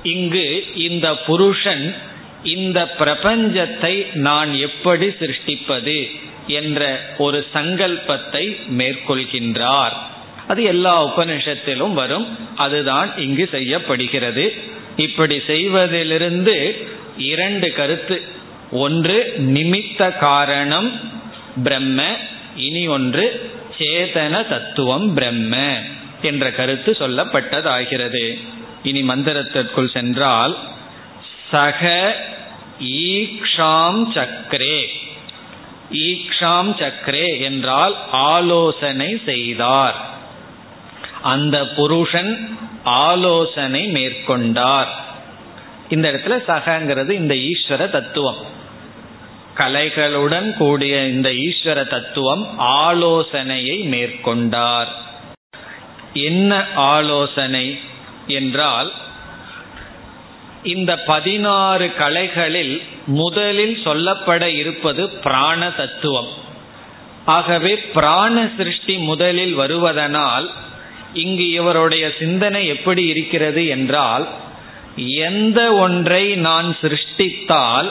[0.04, 1.96] இங்கு இந்த புருஷன்
[2.44, 6.12] இந்த பிரபஞ்சத்தை நான் எப்படி சிருஷ்டிப்பது
[6.48, 9.92] என்ற ஒரு சங்கல்பத்தை மேற்கொள்கின்றார்.
[10.48, 12.38] அது எல்லா உபனிஷத்திலும் வரும்.
[12.56, 14.54] அதுதான் இங்கு செய்யப்படுகிறது.
[14.96, 16.88] இப்படி செய்வதிலிருந்து
[17.18, 18.22] இரண்டு கருத்து.
[18.72, 21.12] ஒன்று நிமித்த காரணம்
[21.64, 22.18] பிரம்ம
[22.56, 25.78] இனி ஒன்று சேதன தத்துவம் பிரம்ம
[26.22, 28.40] என்ற கருத்து சொல்லப்பட்டதாகிறது.
[28.84, 30.58] இனி மந்திரத்திற்குள் சென்றால்
[31.52, 32.16] சக
[32.80, 34.88] ஈக்ஷாம் சக்கரே
[35.92, 39.96] ஈக்ஷாம் சக்கரே என்றால் ஆலோசனை செய்தார்.
[41.22, 44.88] அந்த புருஷன் ஆலோசனை மேற்கொண்டார்.
[45.90, 48.62] இந்த இடத்துல சகங்கிறது இந்த ஈஸ்வர தத்துவம்.
[49.58, 54.88] கலைகளுடன் கூடிய இந்த ஈஸ்வர தத்துவம் ஆலோசனையை மேற்கொண்டார்.
[56.14, 57.80] என்ன ஆலோசனை
[58.28, 58.92] என்றால்
[60.64, 66.32] இந்த பதினாறு கலைகளில் முதலில் சொல்லப்பட இருப்பது பிராண தத்துவம்.
[67.26, 70.48] ஆகவே பிராண சிருஷ்டி முதலில் வருவதனால்
[71.14, 74.28] இங்கு இவருடைய சிந்தனை எப்படி இருக்கிறது என்றால்
[74.96, 77.90] எந்த ஒன்றை நான் சிருஷ்டித்தால்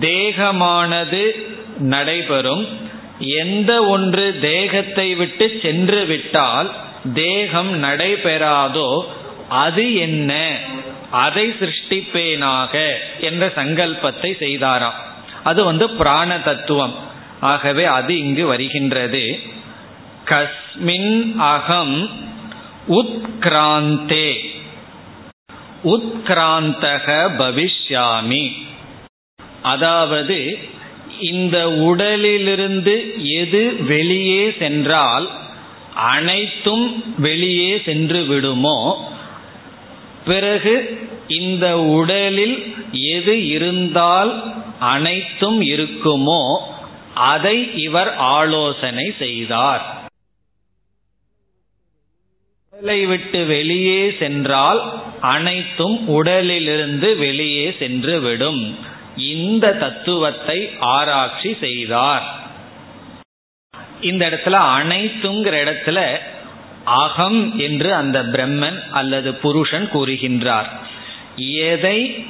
[0.00, 1.30] தேகமானது
[1.78, 2.68] நடைபெறும்.
[3.18, 6.74] எந்த ஒன்று தேகத்தை விட்டு சென்று விட்டால்
[7.14, 9.02] தேகம் நடைபெறாதோ
[9.48, 10.58] அது என்ன?
[11.10, 14.98] அதை சிருஷ்டிப்பேனாக என்ற சங்கல்பத்தை செய்தாராம்.
[15.44, 16.94] அது வந்து பிராண தத்துவம்
[17.40, 19.40] ஆகவே அது இங்கு வருகின்றது.
[20.24, 22.10] கஸ்மின் அகம்
[22.88, 24.38] உத்கிராந்தே.
[25.84, 28.70] உத்கிராந்தக பவிஷ்யாமி.
[29.62, 30.58] அதாவது
[31.20, 32.94] இந்த உடலிலிருந்து
[33.24, 35.30] எது வெளியே சென்றால்
[35.94, 38.78] அனைத்தும் வெளியே சென்று விடுமோ?
[40.24, 40.74] பிறகு
[41.28, 44.32] இந்த உடலில் எது இருந்தால்
[44.80, 46.58] அனைத்தும் இருக்குமோ
[47.14, 50.00] அதை இவர் ஆலோசனை செய்தார்.
[52.70, 54.80] உடலை விட்டு வெளியே சென்றால்
[55.20, 58.90] அனைத்தும் உடலிலிருந்து வெளியே சென்று விடும்.
[59.16, 62.40] இந்த தத்துவத்தை ஆராய்ச்சி செய்தார்.
[64.00, 66.18] இந்த இடத்துல அனைத்துங்கிற இடத்துல
[66.84, 70.66] அகம் என்று அந்த பிரம்மன் அல்லது புருஷன் கூறுகின்றார்.
[71.36, 72.24] எதை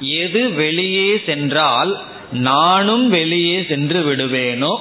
[0.00, 2.00] எது வெளியே சென்றால்
[2.32, 4.78] நானும் வெளியே சென்று விடுவேனோ?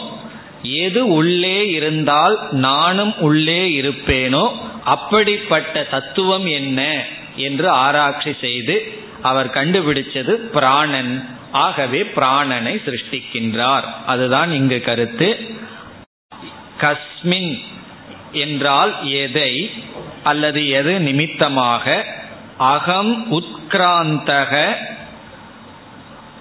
[0.61, 4.51] எது உள்ளே இருந்தால் நானும் உள்ளே இருப்பேனோ?
[4.83, 7.03] அப்படிப்பட்ட தத்துவம் என்ன?
[7.35, 11.36] என்று ஆராய்ச்சி செய்து அவர் கண்டுபிடிச்சது பிராணன்.
[11.51, 13.83] ஆகவே பிராணனை சிருஷ்டிக்கின்றார்.
[14.05, 15.49] அதுதான் இங்கு கருத்து.
[16.81, 17.59] கஸ்மின்
[18.31, 19.69] என்றால் எதை
[20.23, 22.05] அல்லது எது நிமித்தமாக?
[22.57, 24.73] அகம் உத்கிராந்தக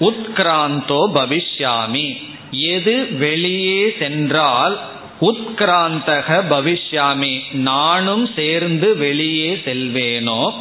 [0.01, 2.23] உத்கிராந்தோ பவிஷ்யாமி.
[2.51, 4.81] எது வெளியே சென்றால்
[5.21, 7.53] உத்கிராந்தக பவிஷ்யாமி.
[7.53, 10.55] நானும் சேர்ந்து வெளியே செல்வேனோ?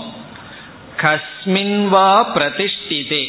[0.97, 3.27] கஸ்மின்வா பிரதிஷ்டிதே.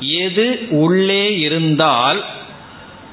[0.00, 2.24] எது உள்ளே இருந்தால்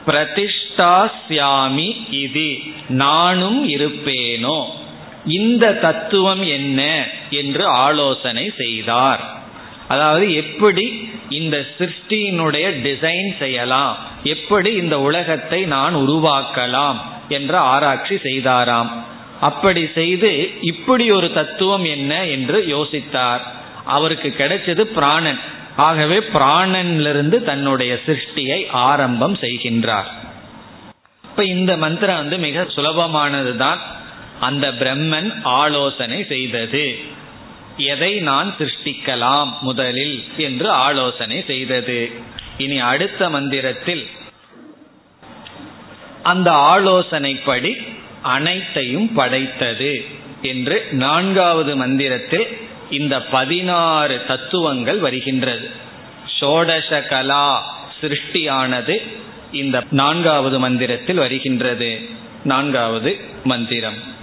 [0.07, 2.57] பிரதிஷ்டாஸ்யாமி இது
[2.89, 4.65] நானும் இருப்பேனோ?
[5.25, 9.33] இந்த தத்துவம் என்ன என்று ஆலோசனை செய்தார்.
[9.87, 16.95] அதாவது எப்படி இந்த சிருஷ்டியினுடைய டிசைன் செய்யலாம் எப்படி இந்த உலகத்தை நான் உருவாக்கலாம்
[17.29, 18.89] என்று ஆராய்ச்சி செய்தாராம்.
[19.41, 23.39] அப்படி செய்து இப்படி ஒரு தத்துவம் என்ன என்று யோசித்தார்.
[23.85, 25.39] அவருக்கு கிடைச்சது பிராணன்.
[25.75, 30.09] ஆகவே பிராணனிலிருந்து தன்னுடைய சிருஷ்டியை ஆரம்பம் செய்கின்றார்.
[31.23, 33.79] இப்ப இந்த மந்திரம் வந்து மிக சுலபமானது தான்
[34.39, 36.99] அந்த பிரம்மன் ஆலோசனை செய்தது.
[37.77, 42.11] எதை நான் சிருஷ்டிக்கலாம் முதலில் என்று ஆலோசனை செய்தது.
[42.57, 44.07] இனி அடுத்த மந்திரத்தில்
[46.23, 50.05] அந்த ஆலோசனைப்படி அனைத்தையும் படைத்தது
[50.41, 52.47] என்று நான்காவது மந்திரத்தில்
[52.89, 55.69] இந்த பதினாறு தத்துவங்கள் வருகின்றது.
[56.39, 59.07] ஷோடச கலா சிருஷ்டியானது
[59.51, 62.09] இந்த நான்காவது மந்திரத்தில் வருகின்றது.
[62.43, 64.13] நான்காவது மந்திரம்.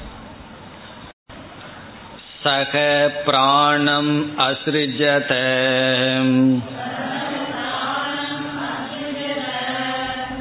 [2.42, 5.30] சக பிராணம் அசிருஜத.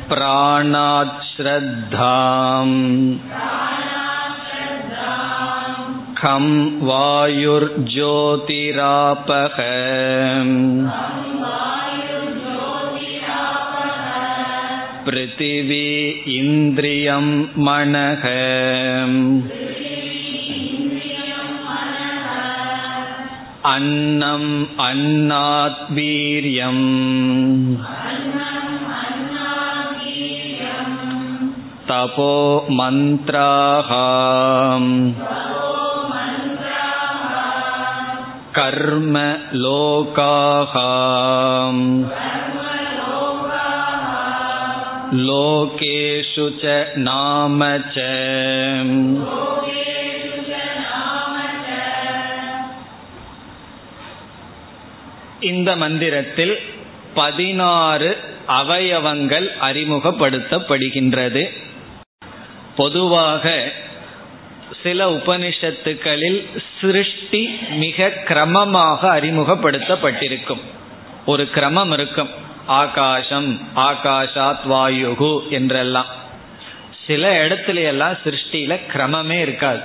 [0.10, 3.18] பிராணாத் ஸ்ரத்தாம்.
[6.21, 6.47] खं
[6.89, 7.57] वायुर्ज्योतिरापः
[15.09, 15.89] पृथिवी
[16.39, 17.27] इन्द्रियं
[17.67, 18.25] मनः
[23.75, 24.51] अन्नम्
[24.89, 26.85] अन्नात् वीर्यम्
[31.89, 32.33] तपो
[32.79, 33.91] मन्त्राः
[38.52, 42.10] கர்ம லோகாகாம்
[45.12, 47.98] லோகேஷு ச நாம ச.
[55.40, 56.60] இந்த மந்திரத்தில்
[57.14, 61.50] பதினாறு அவயவங்கள் அறிமுகப்படுத்தப்படுகின்றது.
[62.76, 63.72] பொதுவாக
[64.84, 66.46] சில உபனிஷத்துக்களில்
[66.82, 70.62] சிருஷ்டி மிக கிரமமாக அறிமுகப்படுத்தப்பட்டிருக்கும்.
[71.26, 72.30] ஒரு கிரமம் இருக்கும்.
[72.66, 76.06] ஆகாசம் ஆகாஷாத் வாயுகு என்றெல்லாம்.
[77.08, 79.80] சில இடத்துல எல்லாம் சிருஷ்டியில கிரமமே இருக்காது.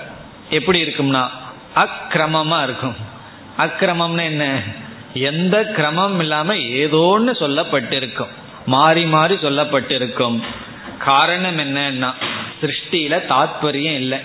[0.51, 1.29] எப்படி இருக்கும்னா
[1.75, 2.96] அக்கிரமமா இருக்கும்.
[3.59, 4.62] அக்கிரமம்னு என்ன?
[5.14, 8.29] எந்த கிரமம் இல்லாம ஏதோன்னு சொல்லப்பட்டிருக்கும்.
[8.66, 10.40] மாறி மாறி சொல்லப்பட்டிருக்கும்.
[10.99, 12.12] காரணம் என்னன்னா
[12.62, 14.18] சிருஷ்டியில தாத்பரியம் இல்லை.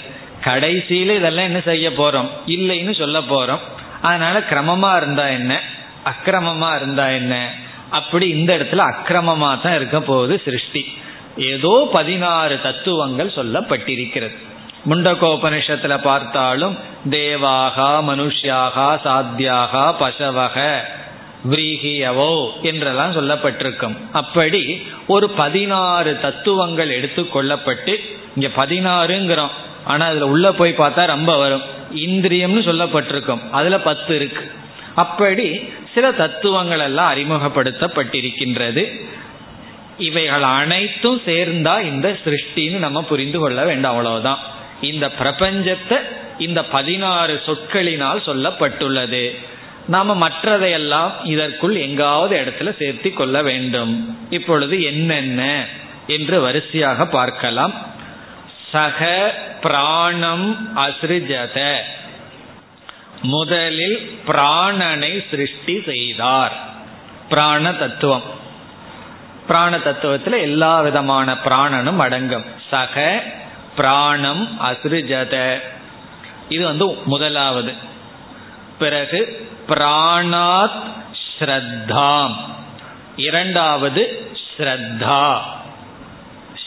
[0.44, 2.30] கடைசியில இதெல்லாம் என்ன செய்ய போறோம்?
[2.46, 3.60] இல்லைன்னு சொல்ல போறோம்.
[4.02, 5.60] அதனால கிரமமா இருந்தா என்ன?
[6.06, 7.50] அக்கிரமமா இருந்தா என்ன?
[7.90, 10.98] அப்படி இந்த இடத்துல அக்கிரமமா தான் இருக்க போகுது சிருஷ்டி.
[11.38, 14.38] ஏதோ பதினாறு தத்துவங்கள் சொல்லப்பட்டிருக்கிறது.
[14.90, 16.78] முண்டகோபனிஷத்துல பார்த்தாலும்
[17.10, 20.80] தேவாகா மனுஷியாகா சாத்தியாகா பசவக
[21.50, 23.96] விரீகியவோ என்றெல்லாம் சொல்லப்பட்டிருக்கும்.
[24.12, 28.00] அப்படி ஒரு பதினாறு தத்துவங்கள் எடுத்து கொள்ளப்பட்டு
[28.36, 29.54] இங்க பதினாறுங்கிறோம்.
[29.86, 31.62] ஆனா அதுல உள்ள போய் பார்த்தா ரொம்ப வரும்.
[31.96, 33.50] இந்திரியம்னு சொல்லப்பட்டிருக்கும்.
[33.52, 34.52] அதுல பத்து இருக்கு.
[34.96, 39.06] அப்படி சில தத்துவங்கள் எல்லாம் அறிமுகப்படுத்தப்பட்டிருக்கின்றது.
[39.98, 44.38] இவைகள் அனைத்தும் சேர்ந்தா இந்த சிருஷ்டின்னு நம்ம புரிந்து கொள்ள வேண்டாம் அவ்வளவுதான்.
[44.82, 46.00] இந்த பிரபஞ்சத்தை
[46.38, 49.36] இந்த பதினாறு சொற்களினால் சொல்லப்பட்டுள்ளது.
[49.88, 54.18] நாம மற்றதையெல்லாம் இதற்குள் எங்காவது இடத்துல சேர்த்தி கொள்ள வேண்டும்.
[54.30, 55.66] இப்பொழுது என்னென்ன
[56.08, 58.00] என்று வரிசையாக பார்க்கலாம்.
[58.72, 61.78] சக பிராணம் அசிருஜத.
[63.22, 66.54] முதலில் பிராணனை சிருஷ்டி செய்தார்.
[67.30, 68.22] பிராண தத்துவம்.
[69.48, 72.46] பிராண தத்துவத்தில் எல்லா விதமான பிராணனும் அடங்கும்.
[72.70, 73.24] சக
[73.76, 75.62] பிராணம் அசிருஜத.
[76.50, 77.74] இது வந்து முதலாவது.
[78.80, 80.84] பிறகு பிராணாத்
[81.40, 82.36] ஸ்ரத்தாம்.
[83.16, 85.38] இரண்டாவது ஸ்ரத்தா.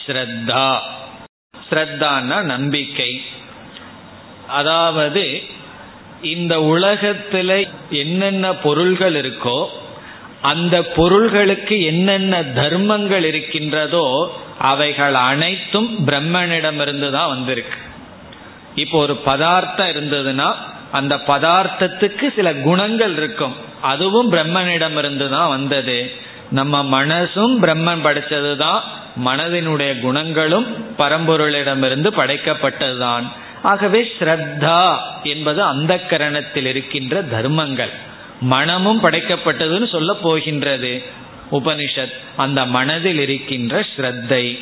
[0.06, 0.78] ஸ்ரத்தா.
[1.68, 3.10] ஸ்ரத்தான்னா நம்பிக்கை.
[4.60, 5.24] அதாவது
[6.34, 7.50] இந்த உலகத்துல
[8.02, 9.58] என்னென்ன பொருள்கள் இருக்கோ
[10.52, 14.06] அந்த பொருள்களுக்கு என்னென்ன தர்மங்கள் இருக்கின்றதோ
[14.70, 17.78] அவைகள் அனைத்தும் பிரம்மனிடமிருந்து தான் வந்திருக்கு.
[18.82, 20.48] இப்போ ஒரு பதார்த்தம் இருந்ததுன்னா
[20.98, 23.54] அந்த பதார்த்தத்துக்கு சில குணங்கள் இருக்கும்.
[23.92, 25.98] அதுவும் பிரம்மனிடமிருந்து தான் வந்தது.
[26.58, 28.80] நம்ம மனசும் பிரம்மன் படைச்சது தான்
[29.24, 33.32] மனதினுடைய குணங்களும் பரம்பொருளிடமிருந்து படைக்கப்பட்டதுதான்.
[33.62, 37.90] ஆகவே ஸ்ரத்தா என்பது அந்த கரணத்தில் இருக்கின்ற தர்மங்கள்.
[38.40, 41.02] மனமும் படைக்கப்பட்டதுன்னு சொல்ல போகின்றது.
[41.52, 44.58] உபனிஷத் அந்த மனதில் இருக்கின்ற ஸ்ரத்தை.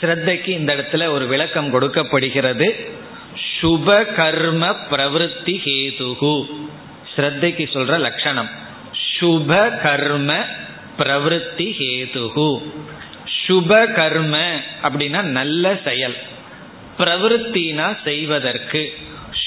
[0.00, 2.88] ஸ்ரத்தைக்கு இந்த இடத்துல ஒரு விளக்கம் கொடுக்கப்படுகிறது.
[3.60, 6.44] சுப கர்ம பிரவருத்தி ஹேதுகு.
[7.16, 8.48] ஸ்ரத்தைக்கு சொல்ற லட்சணம்.
[9.20, 10.44] சுப கர்ம
[10.98, 12.62] பிரவருத்தி ஹேதுகு.
[13.46, 16.16] சுப கர்ம அப்படின்னா நல்ல செயல்.
[16.98, 18.94] பிரவருத்தினா செய்வதற்கு.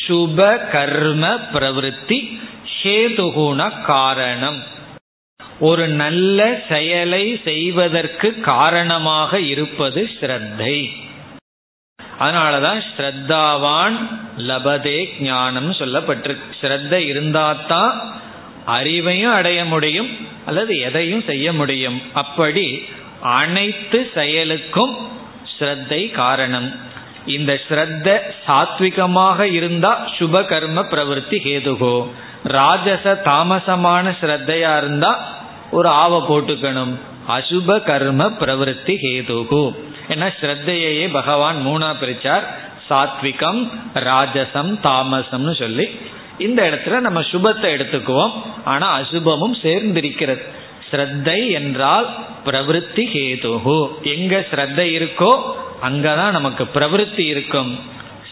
[0.07, 2.39] சுப கர்ம பிரவருத்தி
[2.83, 4.63] ஹேதுகுனா காரணம்.
[5.59, 10.89] ஒரு நல்ல செயலை செய்வதற்கு காரணமாக இருப்பது ஸ்ரத்தை.
[12.19, 13.97] அதனாலதான் ஸ்ரத்தாவான்
[14.37, 16.51] லபதே ஞானம் சொல்லப்பட்டிருக்கு.
[16.61, 17.99] ஸ்ரத்த இருந்தாதான்
[18.67, 22.01] அறிவையும் அடைய முடியும் அல்லது எதையும் செய்ய முடியும்.
[22.13, 22.85] அப்படி
[23.21, 24.97] அனைத்து செயலுக்கும்
[25.59, 26.75] ஸ்ரத்தை காரணம்.
[27.25, 32.07] இந்த ஸ்ரத்த சாத்விகமாக இருந்தா சுப கர்ம பிரவருத்தி ஹேதுகோ.
[32.43, 35.27] ராஜச தாமசமான ஸ்ரத்தையா இருந்தா
[35.71, 36.93] ஒரு ஆவ போட்டுக்கணும்.
[37.27, 39.75] அசுப கர்ம பிரவருத்தி ஹேதுகு.
[40.09, 42.43] ஏன்னா ஸ்ரத்தையே பகவான் மூணா பிரிச்சார்.
[42.89, 45.99] சாத்விகம் ராஜசம் தாமசம்னு சொல்லி
[46.39, 48.31] இந்த இடத்துல நம்ம சுபத்தை எடுத்துக்குவோம்.
[48.63, 50.43] ஆனா அசுபமும் சேர்ந்திருக்கிறது.
[50.91, 55.41] ஸ்ரத்தை என்றால் பிரவருத்தி ஹேதுகு எங்க ஸ்ரத்தை இருக்கோ
[55.81, 57.79] அங்கதான் நமக்கு பிரவருத்தி இருக்கும்.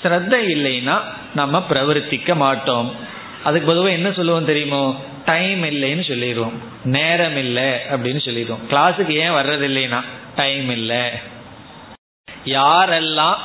[0.03, 1.01] ஸ்ரத்தை இல்லைன்னா
[1.35, 2.95] நம்ம பிரவருத்திக்க மாட்டோம்.
[3.43, 4.95] அதுக்கு பொதுவாக என்ன சொல்லுவோம் தெரியுமோ?
[5.25, 6.61] டைம் இல்லைன்னு சொல்லிடுவோம்.
[6.83, 8.59] நேரம் இல்லை அப்படின்னு சொல்லிடுவோம்.
[8.69, 10.01] கிளாஸுக்கு ஏன் வர்றது இல்லைன்னா?
[10.35, 11.05] டைம் இல்லை.
[12.45, 13.35] யாரெல்லாம்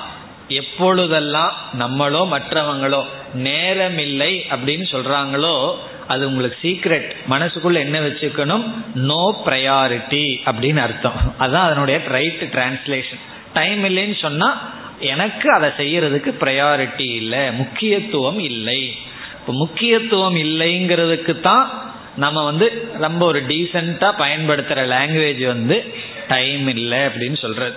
[0.48, 3.02] எப்பொழுதெல்லாம் நம்மளோ மற்றவங்களோ
[3.34, 5.74] நேரம் இல்லை அப்படின்னு சொல்றாங்களோ
[6.06, 8.64] அது உங்களுக்கு சீக்ரெட் மனசுக்குள்ள என்ன வச்சுக்கணும்?
[8.94, 11.34] நோ ப்ரையாரிட்டி அப்படின்னு அர்த்தம்.
[11.38, 13.22] அதுதான் அதனுடைய ரைட் டிரான்ஸ்லேஷன்
[13.52, 14.70] டைம் இல்லைன்னு சொன்னா
[15.00, 18.94] எனக்கு அதை செய்யறதுக்கு ப்ரையாரிட்டி இல்லை முக்கியத்துவம் இல்லை.
[19.38, 21.82] இப்போ முக்கியத்துவம் இல்லைங்கிறதுக்கு தான்
[22.16, 25.94] நம்ம வந்து ரொம்ப ஒரு டீசெண்டாக பயன்படுத்துகிற லாங்குவேஜ் வந்து
[26.28, 27.74] டைம் இல்லை அப்படின்னு சொல்றது.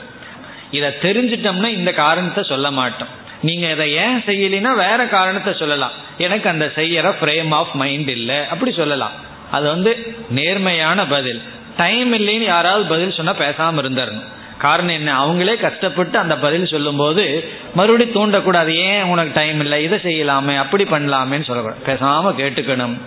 [0.72, 3.08] இதை தெரிஞ்சிட்டோம்னா இந்த காரணத்தை சொல்ல மாட்டோம்.
[3.42, 5.92] நீங்க இதை ஏன் செய்யலைன்னா வேற காரணத்தை சொல்லலாம்.
[6.18, 8.48] எனக்கு அந்த செய்யற ஃப்ரேம் ஆஃப் மைண்ட் இல்லை.
[8.48, 9.12] அப்படி சொல்லலாம்.
[9.52, 11.42] அது வந்து நேர்மையான பதில்.
[11.78, 14.24] டைம் இல்லைன்னு யாராவது பதில் சொன்னா பேசாம இருந்தாருங்க
[14.58, 15.26] காரணம் என்ன?
[15.26, 18.74] அவங்களே கஷ்டப்பட்டு அந்த பதில் சொல்லும்போது மறுபடியும் தூண்டக்கூடாது.
[18.74, 19.84] ஏன் உனக்கு டைம் இல்லை?
[19.84, 21.86] இதை செய்யலாமே அப்படி பண்ணலாமேன்னு சொல்லக்கூடாது.
[21.86, 22.98] பேசாம கேட்டுக்கணும்.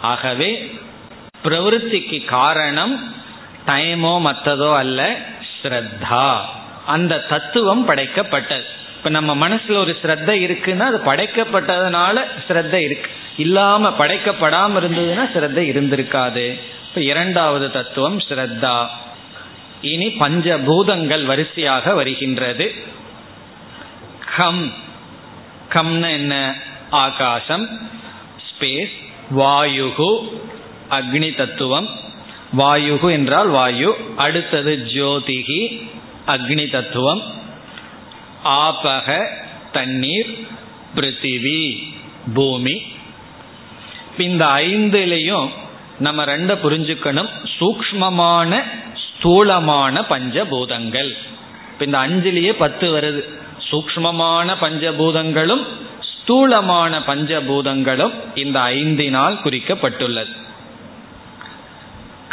[0.00, 0.78] ஆகவே
[1.44, 3.14] பிரவருத்திக்கு காரணம்
[3.66, 5.16] டைமோ மற்றதோ அல்ல
[5.62, 6.36] ஸ்ரத்தா.
[6.90, 8.64] அந்த தத்துவம் படைக்கப்பட்டது.
[8.96, 13.10] இப்ப நம்ம மனசுல ஒரு ஸ்ரத்த இருக்குன்னா அது படைக்கப்பட்டதுனால ஸ்ரத்த இருக்கு.
[13.36, 16.60] இல்லாம படைக்கப்படாம இருந்ததுன்னா ஸ்ரத்த இருந்திருக்காது.
[16.88, 18.86] இப்ப இரண்டாவது தத்துவம் ஸ்ரத்தா.
[19.80, 22.74] இனி பஞ்சபூதங்கள் வரிசையாக வருகின்றது.
[24.36, 24.72] கம்.
[25.72, 26.54] கம்னு என்ன?
[26.90, 27.90] ஆகாசம்.
[28.48, 28.92] ஸ்பேஸ்.
[29.36, 30.38] வாயுகு.
[30.90, 31.88] அக்னி தத்துவம்.
[32.58, 34.12] வாயுகு என்றால் வாயு.
[34.16, 35.88] அடுத்தது ஜோதிகி.
[36.26, 37.22] அக்னி தத்துவம்.
[38.44, 39.26] ஆபக
[39.72, 40.46] தண்ணீர்
[40.96, 41.92] பிருத்திவி
[42.34, 42.82] பூமி.
[44.18, 45.48] இந்த ஐந்துலேயும்
[45.98, 47.28] நம்ம ரெண்ட புரிஞ்சுக்கணும்.
[47.58, 48.62] சூக்மமான
[48.94, 51.12] ஸ்தூலமான பஞ்சபூதங்கள்.
[51.72, 53.38] இப்போ இந்த அஞ்சுலேயே பத்து வருது.
[53.70, 55.66] சூக்மமான பஞ்சபூதங்களும்
[56.00, 60.48] ஸ்தூலமான பஞ்சபூதங்களும் இந்த ஐந்தினால் குறிக்கப்பட்டுள்ளது.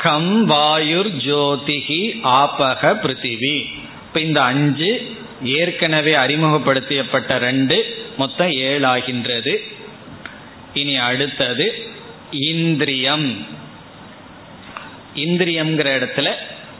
[0.03, 3.65] கம் வாயுர் ஜோதிகி ஆபக பிருத்திவி
[4.07, 9.57] இப்ப இந்த அஞ்சு ஏற்கனவே அறிமுகப்படுத்தப்பட்ட ரெண்டு மொத்தம் ஏழாகின்றது.
[10.73, 11.87] இனி அடுத்தது
[12.31, 13.45] இந்திரியம்.
[15.15, 16.31] இந்திரியம்ங்கிற இடத்துல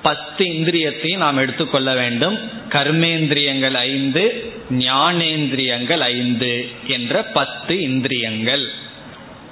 [0.02, 2.52] பத்து இந்திரியத்தையும் நாம் எடுத்துக்கொள்ள வேண்டும்.
[2.70, 8.68] கர்மேந்திரியங்கள் ஐந்து ஞானேந்திரியங்கள் ஐந்து என்ற பத்து இந்திரியங்கள்.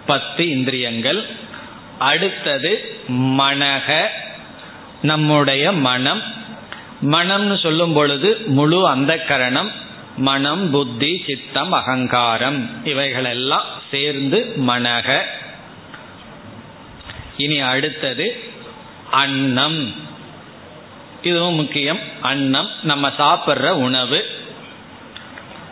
[0.05, 1.25] பத்து இந்திரியங்கள்.
[1.99, 4.07] அடுத்தது மனக
[5.01, 6.21] நம்முடைய மனம்.
[7.01, 9.71] மனம்னு சொல்லும் பொழுது முழு அந்த கரணம்
[10.17, 15.19] மனம் புத்தி சித்தம் அகங்காரம் இவைகளெல்லாம் சேர்ந்து மனக.
[17.37, 18.43] இனி அடுத்தது
[19.11, 19.95] அன்னம்.
[21.21, 21.99] இதுவும் முக்கியம்.
[22.21, 24.25] அன்னம் நம்ம சாப்பிட்ற உணவு.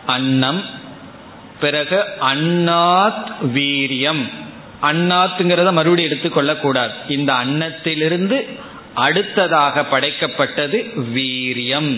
[0.06, 0.64] அன்னம்
[1.60, 4.30] பிறகு அன்னாத் வீரியம்.
[4.86, 8.38] அண்ணாத்துங்கிறத மறுபடியும் எடுத்துக்கொள்ளக்கூடாது இந்த அன்னத்திலிருந்து
[8.94, 10.78] அடுத்ததாக படைக்கப்பட்டது
[11.14, 11.90] வீரியம்.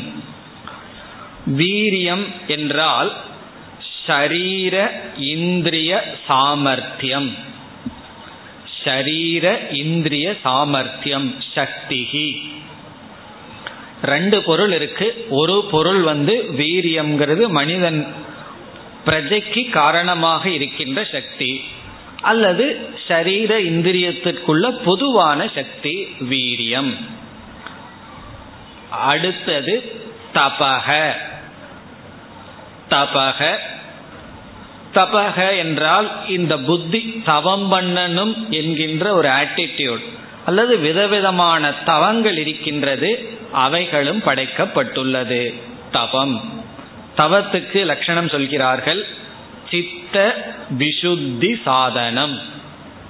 [1.56, 3.10] வீரியம் என்றால்
[4.06, 4.74] ஷரீர
[5.16, 5.92] இந்திரிய
[6.26, 7.30] சாமர்த்தியம்.
[8.84, 12.26] ஷரீர இந்திரிய சாமர்த்தியம் சக்திகி
[14.02, 15.26] ரெண்டு பொருள் இருக்கு.
[15.30, 18.00] ஒரு பொருள் வந்து வீரியம்ங்கிறது மனிதன்
[19.06, 21.50] பிரஜைக்கு காரணமாக இருக்கின்ற சக்தி.
[22.20, 26.94] அல்லது ஷரீர இந்திரியத்திற்குள்ள பொதுவான சக்தி வீரியம்.
[28.90, 29.92] அடுத்தது
[30.34, 31.12] தபக.
[32.90, 33.56] தபக.
[34.94, 40.02] தபக என்றால் இந்த புத்தி தவம் பண்ணணும் என்கின்ற ஒரு ஆட்டிடியூட்
[40.44, 45.54] அல்லது விதவிதமான தவங்கள் இருக்கின்றது அவைகளும் படைக்கப்பட்டுள்ளது.
[45.92, 46.62] தவம்
[47.16, 49.06] தவத்துக்கு லட்சணம் சொல்கிறார்கள்.
[49.70, 50.44] சித்த
[50.78, 52.38] விசுத்தி சாதனம்.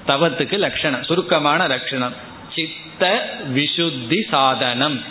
[0.07, 2.15] தவத்துக்கு லட்சணம் சுருக்கமான லட்சணம்.
[2.55, 5.03] சித்த விசுத்தி சாதனம்.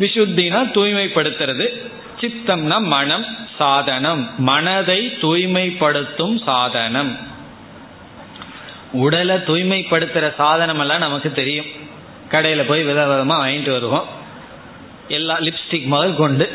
[0.00, 1.90] விசுத்தினா தூய்மைப்படுத்துறது.
[2.20, 3.26] சித்தம்னா மனம்
[3.58, 4.30] சாதனம்.
[4.38, 7.18] மனதை தூய்மைப்படுத்தும் சாதனம்.
[8.92, 11.66] உடலை தூய்மைப்படுத்துற சாதனம் எல்லாம் நமக்கு தெரியும்.
[12.28, 14.08] கடையில் போய் விதவிதமாக வாங்கிட்டு வருவோம்.
[15.08, 16.50] எல்லா லிப்ஸ்டிக் முதல் கொண்டு.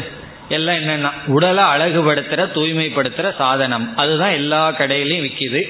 [0.50, 3.98] எல்லாம் என்னென்னா உடலை அழகுபடுத்துகிற தூய்மைப்படுத்துகிற சாதனம்.
[3.98, 5.62] அதுதான் எல்லா கடையிலையும் விற்கிது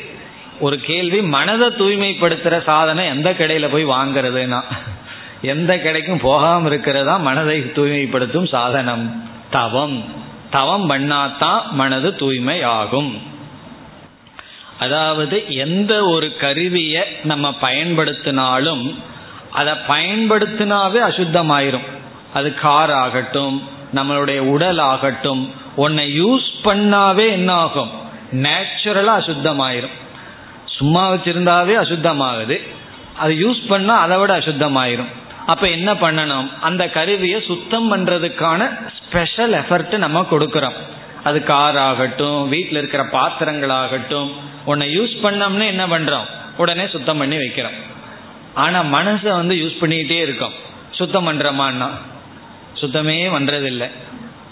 [0.59, 4.61] ஒரு கேள்வி மனதை தூய்மைப்படுத்துகிற சாதனம் எந்த கடையில் போய் வாங்கிறதுனா
[5.41, 9.29] எந்த கடைக்கும் போகாமல் இருக்கிறதா மனதை தூய்மைப்படுத்தும் சாதனம்?
[9.49, 10.03] தவம்.
[10.51, 13.21] தவம் பண்ணாதான் மனது தூய்மை ஆகும்
[14.79, 18.95] அதாவது எந்த ஒரு கருவியை நம்ம பயன்படுத்தினாலும்
[19.51, 21.87] அதை பயன்படுத்தினாவே அசுத்தமாயிரும்.
[22.33, 27.89] அது கார் ஆகட்டும் நம்மளுடைய உடல் ஆகட்டும் உன்னை யூஸ் பண்ணாவே என்ன ஆகும்
[28.31, 29.95] நேச்சுரலா அசுத்தமாயிரும்.
[30.65, 32.67] சும்மா வச்சிருந்தாவே அசுத்தமாகுது.
[33.17, 35.11] அது யூஸ் பண்ணா அதை விட அசுத்தமாயிரும்.
[35.45, 36.49] அப்ப என்ன பண்ணணும்?
[36.61, 40.77] அந்த கருவியை சுத்தம் பண்றதுக்கான ஸ்பெஷல் எஃபர்ட் நம்ம கொடுக்கறோம்.
[41.23, 44.31] அது கார் ஆகட்டும் வீட்டில் இருக்கிற பாத்திரங்கள் ஆகட்டும்
[44.65, 46.27] உன்னை யூஸ் பண்ணோம்னு என்ன பண்றோம்?
[46.57, 47.77] உடனே சுத்தம் பண்ணி வைக்கிறோம்.
[48.53, 50.53] ஆனா மனசை வந்து யூஸ் பண்ணிக்கிட்டே இருக்கோம்.
[50.91, 51.89] சுத்தம் பண்றோமான்னா?
[52.79, 53.89] சுத்தமே பண்றதில்லை.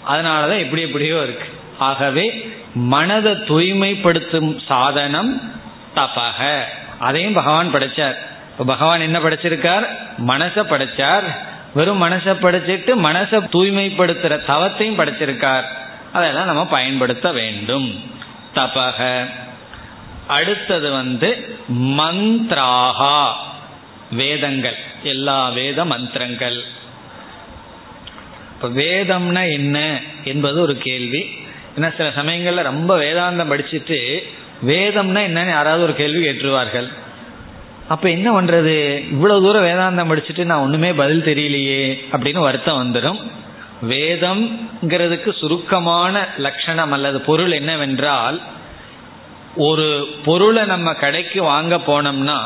[0.08, 1.48] அதனாலதான் எப்படி எப்படியோ இருக்கு.
[1.78, 5.52] ஆகவே மனதை தூய்மைப்படுத்தும் சாதனம்
[5.96, 6.60] தபக
[6.98, 8.16] அதையும் பகவான் படைச்சார்.
[8.50, 9.86] இப்போ பகவான் என்ன படைச்சிருக்கார்?
[10.26, 11.22] மனசை படைச்சார்.
[11.74, 15.62] வெறும் மனசை படைச்சிட்டு மனசை தூய்மைப்படுத்துற தவத்தையும் படைச்சிருக்கார்.
[16.12, 18.10] அதெல்லாம் நம்ம பயன்படுத்த வேண்டும்.
[18.54, 19.28] தபக
[20.26, 23.26] அடுத்தது வந்து மந்த்ராகா
[24.10, 24.76] வேதங்கள்.
[25.02, 26.64] எல்லா வேத மந்திரங்கள்.
[28.58, 29.78] இப்போ வேதம்னா என்ன
[30.24, 31.20] என்பது ஒரு கேள்வி.
[31.76, 33.98] ஏன்னா சில சமயங்களில் ரொம்ப வேதாந்தம் படிச்சுட்டு
[34.70, 36.88] வேதம்னா என்னன்னு யாராவது ஒரு கேள்வி கேட்டுருவார்கள்.
[37.88, 38.74] அப்போ என்ன பண்ணுறது
[39.14, 43.20] இவ்வளோ தூரம் வேதாந்தம் படிச்சுட்டு நான் ஒன்றுமே பதில் தெரியலையே அப்படின்னு வருத்தம் வந்துடும்
[43.92, 48.38] வேதம்ங்கிறதுக்கு சுருக்கமான லட்சணம் அல்லது பொருள் என்னவென்றால்
[49.68, 49.88] ஒரு
[50.24, 52.38] பொருளை நம்ம கடைக்கு வாங்க போனோம்னா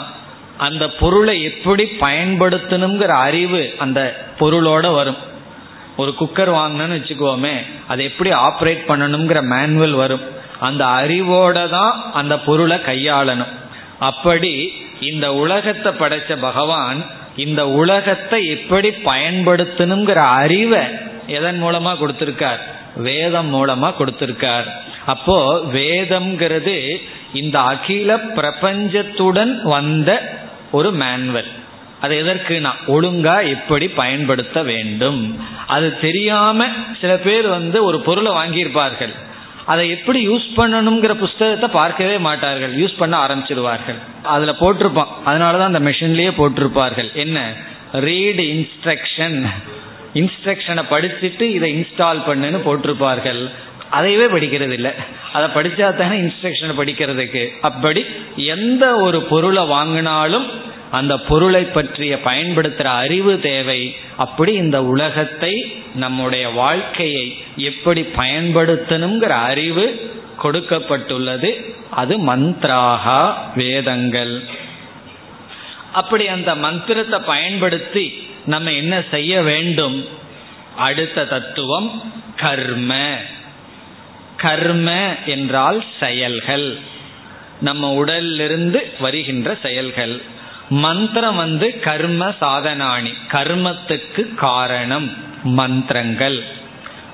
[0.59, 4.01] அந்த பொருளை எப்படி பயன்படுத்தணுங்கிற அறிவு அந்த
[4.41, 5.21] பொருளோட வரும்.
[5.97, 7.55] ஒரு குக்கர் வாங்கினு வச்சுக்கோமே
[7.89, 10.25] அதை எப்படி ஆப்ரேட் பண்ணணுங்கிற மேனுவல் வரும்.
[10.61, 13.53] அந்த அறிவோட தான் அந்த பொருளை கையாளணும்.
[13.99, 17.05] அப்படி இந்த உலகத்தை படைச்ச பகவான்
[17.37, 20.85] இந்த உலகத்தை எப்படி பயன்படுத்தணுங்கிற அறிவை
[21.27, 22.63] எதன் மூலமா கொடுத்திருக்கார்?
[22.97, 24.69] வேதம் மூலமா கொடுத்திருக்கார்.
[25.07, 25.39] அப்போ
[25.73, 26.77] வேதம்ங்கிறது
[27.33, 30.11] இந்த அகில பிரபஞ்சத்துடன் வந்த
[30.71, 31.51] ஒரு மேன்வல்
[32.03, 35.21] அது நான் ஒழுங்கா எப்படி பயன்படுத்த வேண்டும்?
[35.67, 36.67] அது தெரியாம
[37.01, 39.13] சில பேர் வந்து ஒரு பொருளை வாங்கியிருப்பார்கள்.
[39.67, 42.73] அதை எப்படி யூஸ் பண்ணணுங்கிற புஸ்தகத்தை பார்க்கவே மாட்டார்கள்.
[42.77, 43.99] யூஸ் பண்ண ஆரம்பிச்சிருவார்கள்.
[44.23, 45.13] அதுல போட்டிருப்பான்.
[45.27, 47.13] அதனாலதான் அந்த மெஷின்லயே போட்டிருப்பார்கள்.
[47.13, 47.53] என்ன?
[47.93, 49.49] ரீடு இன்ஸ்ட்ரக்ஷன்
[50.15, 53.51] இன்ஸ்ட்ரக்ஷனை படிச்சுட்டு இதை இன்ஸ்டால் பண்ணுன்னு போட்டிருப்பார்கள்.
[53.93, 54.91] அதையவே படிக்கிறது இல்லை
[55.33, 57.51] அதை படித்தா தானே இன்ஸ்ட்ரக்ஷனை படிக்கிறதுக்கு.
[57.61, 58.05] அப்படி
[58.37, 60.47] எந்த ஒரு பொருளை வாங்கினாலும்
[60.93, 63.97] அந்த பொருளை பற்றிய பயன்படுத்துகிற அறிவு தேவை.
[64.17, 70.11] அப்படி இந்த உலகத்தை நம்முடைய வாழ்க்கையை எப்படி பயன்படுத்தணுங்கிற அறிவு
[70.43, 71.75] கொடுக்கப்பட்டுள்ளது.
[71.91, 74.43] அது மந்த்ராகா வேதங்கள்.
[75.93, 80.09] அப்படி அந்த மந்திரத்தை பயன்படுத்தி நம்ம என்ன செய்ய வேண்டும்?
[80.77, 83.17] அடுத்த தத்துவம் கர்ம.
[84.37, 86.77] கர்ம என்றால் செயல்கள்.
[87.61, 90.23] நம்ம உடலிலிருந்து வருகின்ற செயல்கள்.
[90.73, 93.15] மந்திரம் வந்து கர்ம சாதனாணி.
[93.33, 96.43] கர்மத்துக்கு காரணம் மந்திரங்கள்.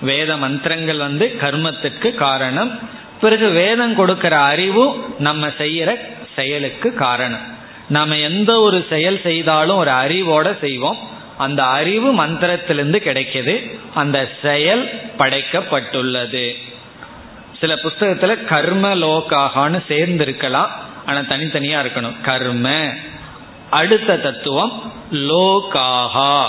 [0.01, 2.79] வேத மந்திரங்கள் வந்து கர்மத்துக்கு காரணம்.
[3.21, 5.95] பிறகு வேதம் கொடுக்கிற அறிவும் நம்ம செய்யற
[6.37, 7.41] செயலுக்கு காரணம்.
[7.89, 10.97] நாம எந்த ஒரு செயல் செய்தாலும் ஒரு அறிவோட செய்வோம்.
[11.39, 13.79] அந்த அறிவு மந்திரத்திலிருந்து கிடைக்கிது.
[13.95, 16.55] அந்த செயல் படைக்கப்பட்டுள்ளது.
[17.61, 20.71] சில புஸ்தகத்துல கர்ம லோகாகான்னு சேர்ந்து இருக்கலாம்
[21.07, 22.21] ஆனா தனித்தனியா இருக்கணும்.
[22.21, 22.93] கர்ம.
[23.71, 26.47] அடுத்த தத்துவம் லோகாகா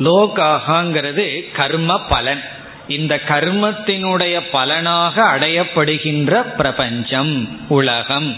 [0.00, 2.42] லோகாகாங்கிறது கர்ம பலன்.
[2.88, 8.36] இந்த கர்மத்தினுடைய பலனாக அடையப்படுகின்ற பிரபஞ்சம் உலகம்.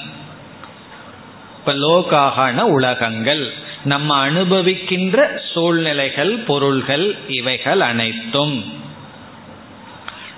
[1.58, 3.52] இப்ப லோகாகன உலகங்கள்.
[3.84, 8.72] நம்ம அனுபவிக்கின்ற சூழ்நிலைகள் பொருள்கள் இவைகள் அனைத்தும்.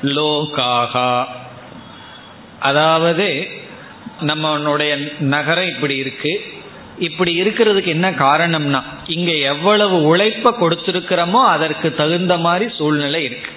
[0.02, 1.24] லோகாகா
[2.58, 3.48] அதாவது
[4.20, 6.53] நம்மளுடைய நகரம் இப்படி இருக்கு.
[6.98, 13.50] இப்படி இருக்கிறதுக்கு என்ன காரணம்னா இங்க எவ்வளவு உழைப்ப கொடுத்திருக்கிறோமோ அதற்கு தகுந்த மாதிரி சூழ்நிலை இருக்கு.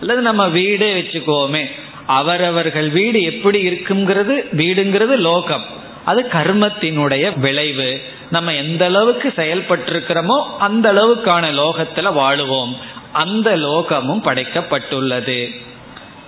[0.00, 1.70] அல்லது நம்ம வீடே வச்சுக்கோமே
[2.06, 5.64] அவரவர்கள் வீடு எப்படி இருக்குங்கிறது வீடுங்கிறது லோகம்.
[6.04, 8.00] அது கர்மத்தினுடைய விளைவு.
[8.30, 12.76] நம்ம எந்த அளவுக்கு செயல்பட்டிருக்கிறோமோ அந்த அளவுக்கான லோகத்துல வாழுவோம்.
[13.12, 15.60] அந்த லோகமும் படைக்கப்பட்டுள்ளது.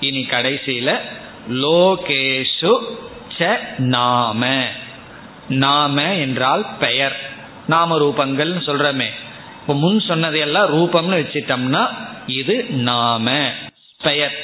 [0.01, 0.99] இனி கடைசியில
[1.51, 2.79] லோகேஷு
[3.39, 4.65] ச நாம.
[5.49, 7.31] நாம என்றால் பெயர்.
[7.67, 9.07] நாம ரூபங்கள் சொல்றமே.
[9.61, 11.87] இப்போ முன் சொன்னதையெல்லாம் ரூபம்னு வச்சிட்டோம்னா
[12.27, 13.51] இது நாம
[14.03, 14.35] பெயர்.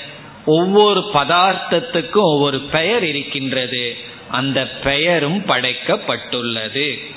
[0.46, 3.96] ஒவ்வொரு பதார்த்தத்துக்கும் ஒவ்வொரு பெயர் இருக்கின்றது.
[4.30, 7.14] அந்த பெயரும் படைக்கப்பட்டுள்ளது.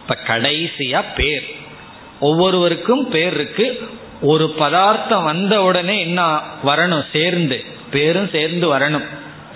[0.00, 1.54] இப்ப கடைசியா பேர்.
[2.20, 3.90] ஒவ்வொருவருக்கும் பேர் இருக்கு.
[4.20, 7.04] ஒரு பதார்த்தம் வந்த உடனே என்ன வரணும்?
[7.12, 7.64] சேர்ந்து.
[7.90, 9.04] பேரும் சேர்ந்து வரணும்.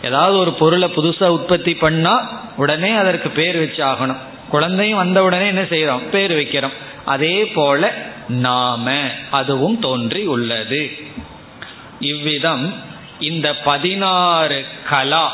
[0.05, 2.15] ஏதாவது ஒரு பொருளை புதுசா உற்பத்தி பண்ணா
[2.57, 6.77] உடனே அதற்கு பேர் வச்சு ஆகணும் குழந்தையும் வந்த உடனே என்ன செய்யறோம் பேர் வைக்கிறோம்.
[7.05, 7.93] அதே போல
[8.29, 8.93] நாம
[9.31, 10.83] அதுவும் தோன்றி உள்ளது.
[12.01, 12.75] இவ்விதம்
[13.21, 15.27] இந்த பதினாறு கலா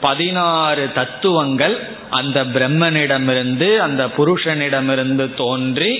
[0.00, 1.76] பதினாறு தத்துவங்கள்
[2.10, 5.92] அந்த பிரம்மனிடமிருந்து அந்த புருஷனிடமிருந்து தோன்றி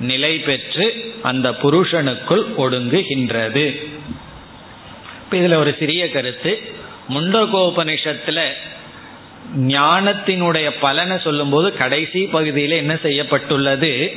[0.00, 0.86] நிலை பெற்று
[1.22, 3.66] அந்த புருஷனுக்குள் ஒடுங்குகின்றது.
[5.30, 6.52] இதுல ஒரு சிறிய கருத்து.
[7.08, 8.40] முண்டகோபனிஷத்துல
[9.56, 14.12] ஞானத்தினுடைய பலனை சொல்லும்போது கடைசி பகுதியில் என்ன செய்யப்பட்டுள்ளது?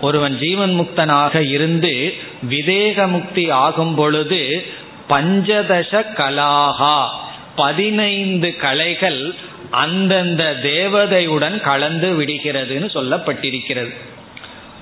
[0.00, 2.14] ஒருவன் ஜீவன் முக்தனாக இருந்து
[2.50, 4.66] விதேக முக்தி ஆகும் பொழுது
[5.08, 7.06] பஞ்சதச கலாகா.
[7.56, 9.34] பதினைந்து கலைகள்
[9.70, 13.94] அந்தந்த தேவதையுடன் கலந்து விடுகிறதுன்னு சொல்லப்பட்டிருக்கிறது.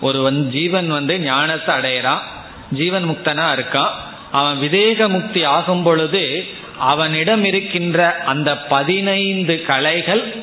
[0.00, 2.20] ஒருவன் ஜீவன் வந்து ஞானத்தை அடையிறான்
[2.72, 3.90] ஜீவன் முக்தனா இருக்கான்
[4.32, 6.44] அவன் விதேக முக்தி ஆகும் பொழுது
[6.78, 10.34] அவனிடம் இருக்கின்ற அந்த பதினைந்து கலைகள்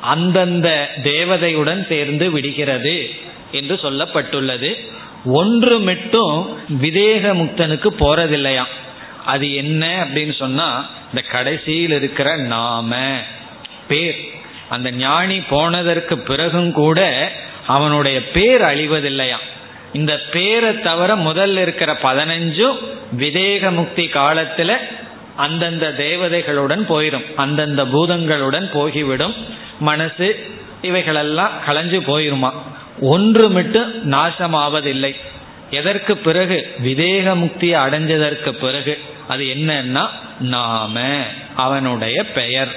[0.00, 3.10] அந்தந்த தேவதையுடன் சேர்ந்து விடுகிறது
[3.52, 4.80] என்று சொல்லப்பட்டுள்ளது.
[5.24, 8.72] ஒன்று மட்டும் விதேக முக்தனுக்கு போறதில்லையாம்
[9.24, 12.96] அது என்ன அப்படின்னு சொன்னா இந்த கடைசியில் இருக்கிற நாம
[13.88, 14.16] பேர்.
[14.68, 17.30] அந்த ஞானி போனதற்கு பிறகும் கூட
[17.66, 19.46] அவனுடைய பேர் அழிவதில்லையாம்
[19.92, 22.78] இந்த பேரை தவிர முதல்ல இருக்கிற பதினஞ்சும்
[23.18, 24.76] விதேக முக்தி காலத்துல
[25.40, 29.34] அந்தந்த தேவதைகளுடன் போயிடும் அந்தந்த பூதங்களுடன் போகிவிடும்.
[29.80, 30.28] மனசு
[30.82, 32.50] இவைகளெல்லாம் களைஞ்சு போயிருமா?
[33.00, 35.12] ஒன்று மட்டும் நாசமாவதில்லை.
[35.70, 36.58] எதற்கு பிறகு?
[36.84, 38.94] விதேக முக்தியை அடைஞ்சதற்கு பிறகு.
[39.28, 40.06] அது என்னன்னா
[40.40, 41.00] நாம
[41.56, 42.72] அவனுடைய பெயர்.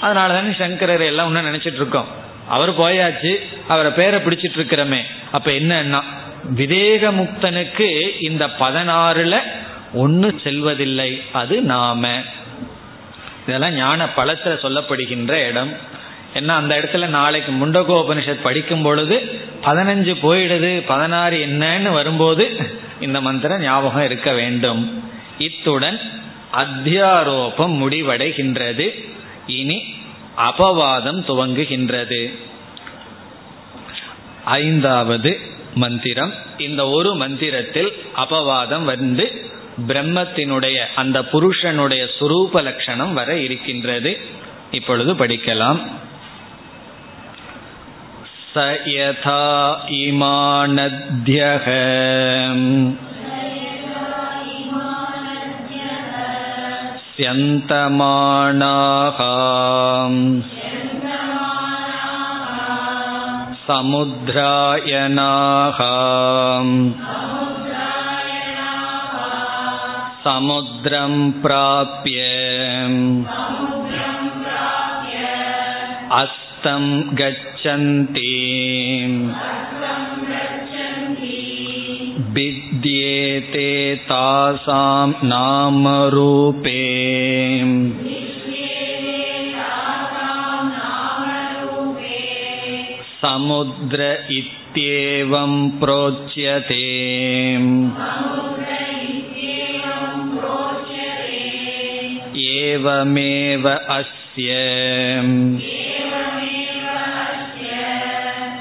[0.00, 2.08] அதனால தானே சங்கரர் எல்லாம் ஒன்றும் நினைச்சிட்டு இருக்கோம்
[2.48, 3.32] அவர் போயாச்சு
[3.68, 6.00] அவரை பேரை பிடிச்சிட்டு இருக்கிறமே அப்ப என்னன்னா
[6.56, 7.88] விதேக முக்தனுக்கு
[8.20, 9.34] இந்த பதினாறுல
[9.92, 12.20] ஒன்று செல்வதில்லை அது நாம.
[13.46, 15.72] இதெல்லாம் ஞான பழத்துல சொல்லப்படுகின்ற இடம்.
[16.34, 22.56] ஏன்னா அந்த இடத்துல நாளைக்கு முண்டகோபனிஷத் படிக்கும் பொழுது பதினஞ்சு போயிடுது பதினாறு என்னன்னு வரும்போது
[23.00, 25.04] இந்த மந்திரம் ஞாபகம் இருக்க வேண்டும்.
[25.38, 26.00] இத்துடன்
[26.54, 29.08] அத்தியாரோபம் முடிவடைகின்றது.
[29.46, 29.94] இனி
[30.36, 32.34] அபவாதம் துவங்குகின்றது.
[34.44, 35.40] ஐந்தாவது
[35.74, 36.32] மந்திரம்.
[36.58, 39.50] இந்த ஒரு மந்திரத்தில் அபவாதம் வந்து
[39.87, 44.13] பிரம்மத்தினுடைய அந்த புருஷனுடைய சுரூப லட்சணம் வர இருக்கின்றது
[44.71, 45.81] இப்பொழுது படிக்கலாம்
[48.49, 49.41] स यथा
[49.97, 51.65] इमानद्यः
[57.87, 59.19] स्यन्तमाणाः
[64.47, 65.79] समुद्रायनाः
[70.25, 72.21] समुद्रं प्राप्य
[76.19, 76.85] अस्तं
[77.19, 78.33] गच्छन्ति
[82.35, 83.69] विद्येते
[84.09, 86.81] तासां नामरूपे
[93.21, 96.83] समुद्र इत्येवं प्रोच्यते
[102.59, 104.55] एवमेव अस्य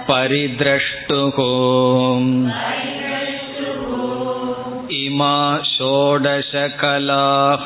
[0.08, 1.38] परिद्रष्टुः
[4.98, 5.36] इमा
[5.70, 7.64] षोडशकलाः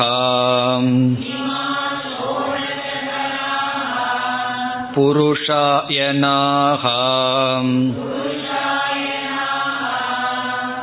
[4.95, 6.85] पुरुषायनाः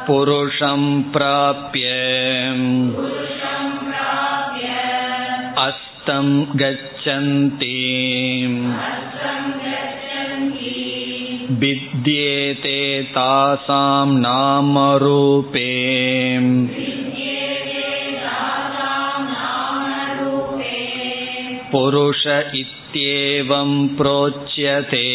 [0.07, 0.81] पुरुषं
[1.15, 1.89] प्राप्य
[6.19, 6.27] अस्तं
[6.59, 7.75] गच्छन्ति
[11.61, 12.79] विद्येते
[13.15, 15.69] तासां नामरूपे
[21.71, 22.25] पुरुष
[22.61, 25.05] इत्येवं प्रोच्यते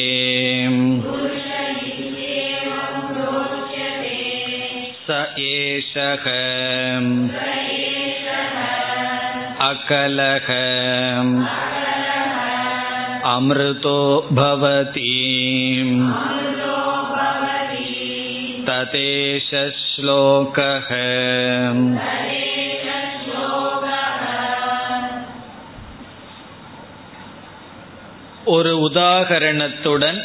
[5.07, 5.21] स
[5.51, 6.27] एषः
[9.65, 10.49] अकलः
[13.31, 13.99] अमृतो
[14.33, 15.11] भवति
[18.67, 19.51] ततेश
[19.85, 20.89] श्लोकः
[28.47, 30.19] ஒரு உதாகரணத்துடன்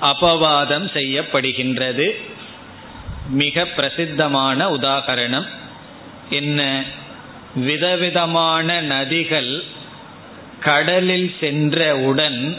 [0.00, 2.06] அபவாதம் செய்யப்படுகின்றது
[3.32, 5.48] மிக பிரசித்தமான உதாகரணம்
[6.30, 6.60] என்ன
[7.57, 9.63] விதவிதமான நதிகள்
[10.59, 12.57] கடலில் சென்றவுடன்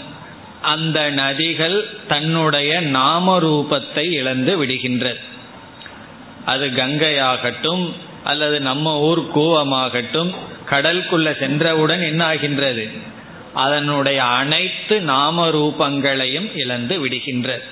[0.62, 5.20] அந்த நதிகள் தன்னுடைய நாமரூபத்தை இழந்து விடுகின்றது.
[6.44, 7.92] அது கங்கையாகட்டும்
[8.24, 10.34] அல்லது நம்ம ஊர் கூவமாகட்டும்
[10.70, 12.90] கடலுக்குள்ள சென்றவுடன் என்ன ஆகின்றது?
[13.54, 17.62] அதனுடைய அனைத்து நாம ரூபங்களையும் இழந்து விடுகின்றது.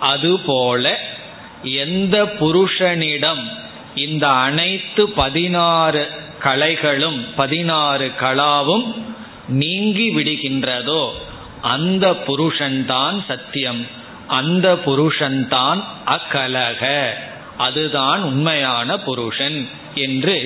[0.00, 0.98] அதுபோல
[1.62, 3.62] எந்த புருஷனிடம்
[4.04, 6.02] இந்த அனைத்து பதினாறு
[6.44, 8.86] கலைகளும் பதினாறு கலாவும்
[9.60, 11.02] நீங்கி விடுகின்றதோ
[11.74, 13.82] அந்த புருஷன்தான் சத்தியம்
[14.38, 16.82] அந்த புருஷன்தான் அக்கலக
[17.58, 19.58] அதுதான் உண்மையான புருஷன்
[20.06, 20.36] என்று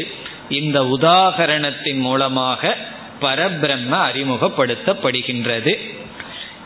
[0.51, 2.77] இந்த உதாகரணத்தின் மூலமாக
[3.21, 5.73] பரபிரம்ம அறிமுகப்படுத்தப்படுகின்றது.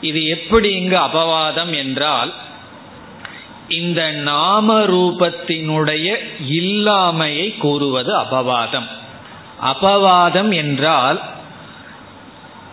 [0.01, 2.31] இது எப்படி இங்கு அபவாதம் என்றால்
[3.73, 6.17] இந்த நாம ரூபத்தினுடைய
[6.51, 8.87] இல்லாமையை கூறுவது அபவாதம்.
[9.65, 11.21] அபவாதம் என்றால்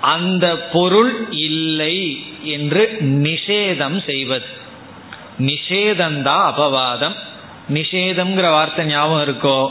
[0.01, 4.45] அந்த பொருள் இல்லை என்று நிஷேதம் செய்வது.
[5.39, 7.15] நிஷேதம்தான் அபவாதம்.
[7.73, 9.69] நிஷேதம்ங்கிற வார்த்தை ஞாபகம் இருக்கோ?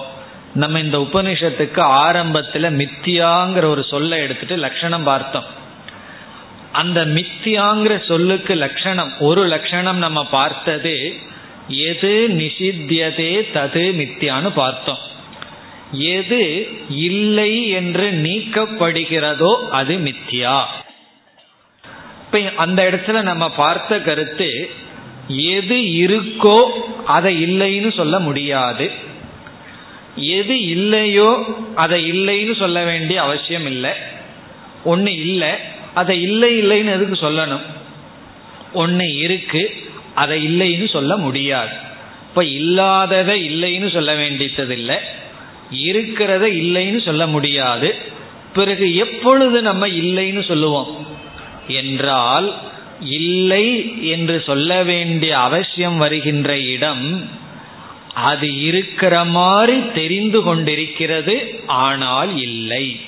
[0.55, 5.58] நம்ம இந்த உபனிஷத்துக்கு ஆரம்பத்தில் மித்தியாங்கிற ஒரு சொல்லை எடுத்துட்டு லட்சணம் பார்த்தோம்.
[6.81, 10.97] அந்த மித்தியாங்கிற சொல்லுக்கு லட்சணம் ஒரு லட்சணம் நம்ம பார்த்தது
[11.91, 15.03] எது நிஷித்தியதே தது மித்தியான்னு பார்த்தோம்.
[16.15, 16.43] எது
[16.89, 20.59] இல்லை என்று நீக்கப்படுகிறதோ அது மித்தியா.
[22.25, 24.51] இப்ப அந்த இடத்துல நம்ம பார்த்த கருத்து
[25.55, 26.59] எது இருக்கோ
[27.17, 28.87] அதை இல்லைன்னு சொல்ல முடியாது.
[30.37, 31.31] எது இல்லையோ
[31.75, 33.93] அதை இல்லைன்னு சொல்ல வேண்டிய அவசியம் இல்லை.
[34.85, 35.53] ஒன்று இல்லை
[35.95, 37.63] அதை இல்லை இல்லைன்னு எதுக்கு சொல்லணும்?
[38.73, 39.75] ஒன்று இருக்கு
[40.15, 41.71] அதை இல்லைன்னு சொல்ல முடியாது.
[42.29, 44.97] இப்போ இல்லாததை இல்லைன்னு சொல்ல வேண்டியதில்லை
[45.71, 47.95] இருக்கிறத இல்லைன்னு சொல்ல முடியாது.
[48.55, 51.07] பிறகு எப்பொழுது நம்ம இல்லைன்னு சொல்லுவோம்?
[51.69, 52.55] என்றால்
[53.01, 57.31] இல்லை என்று சொல்ல வேண்டிய அவசியம் வருகின்ற இடம்
[58.15, 63.01] அது இருக்கிற மாதிரி தெரிந்து கொண்டிருக்கிறது ஆனால் இல்லை.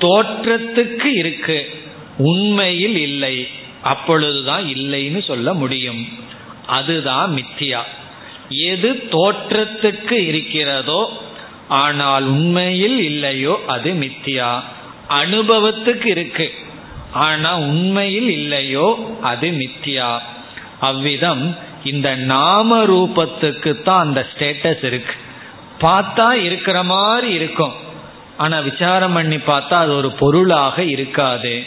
[0.00, 1.70] தோற்றத்துக்கு இருக்கு.
[2.18, 3.48] உண்மையில் இல்லை.
[3.82, 6.08] அப்பொழுதுதான் இல்லைன்னு சொல்ல முடியும்.
[6.66, 7.80] அதுதான் மித்தியா.
[8.48, 11.08] எது தோற்றத்துக்கு இருக்கிறதோ
[11.68, 14.60] ஆனால் உண்மையில் இல்லையோ அது மித்தியா.
[15.08, 16.52] அனுபவத்துக்கு இருக்கு.
[17.12, 20.18] ஆனா உண்மையில் இல்லையோ அது மித்தியா.
[20.80, 25.14] அவ்விதம் இந்த நாம ரூபத்துக்கு தான் அந்த ஸ்டேட்டஸ் இருக்கு.
[25.80, 27.72] பார்த்தா இருக்கிற மாதிரி இருக்கும்.
[28.36, 31.62] ஆனா விசாரம் பண்ணி பார்த்தா அது ஒரு பொருளாக இருக்காது.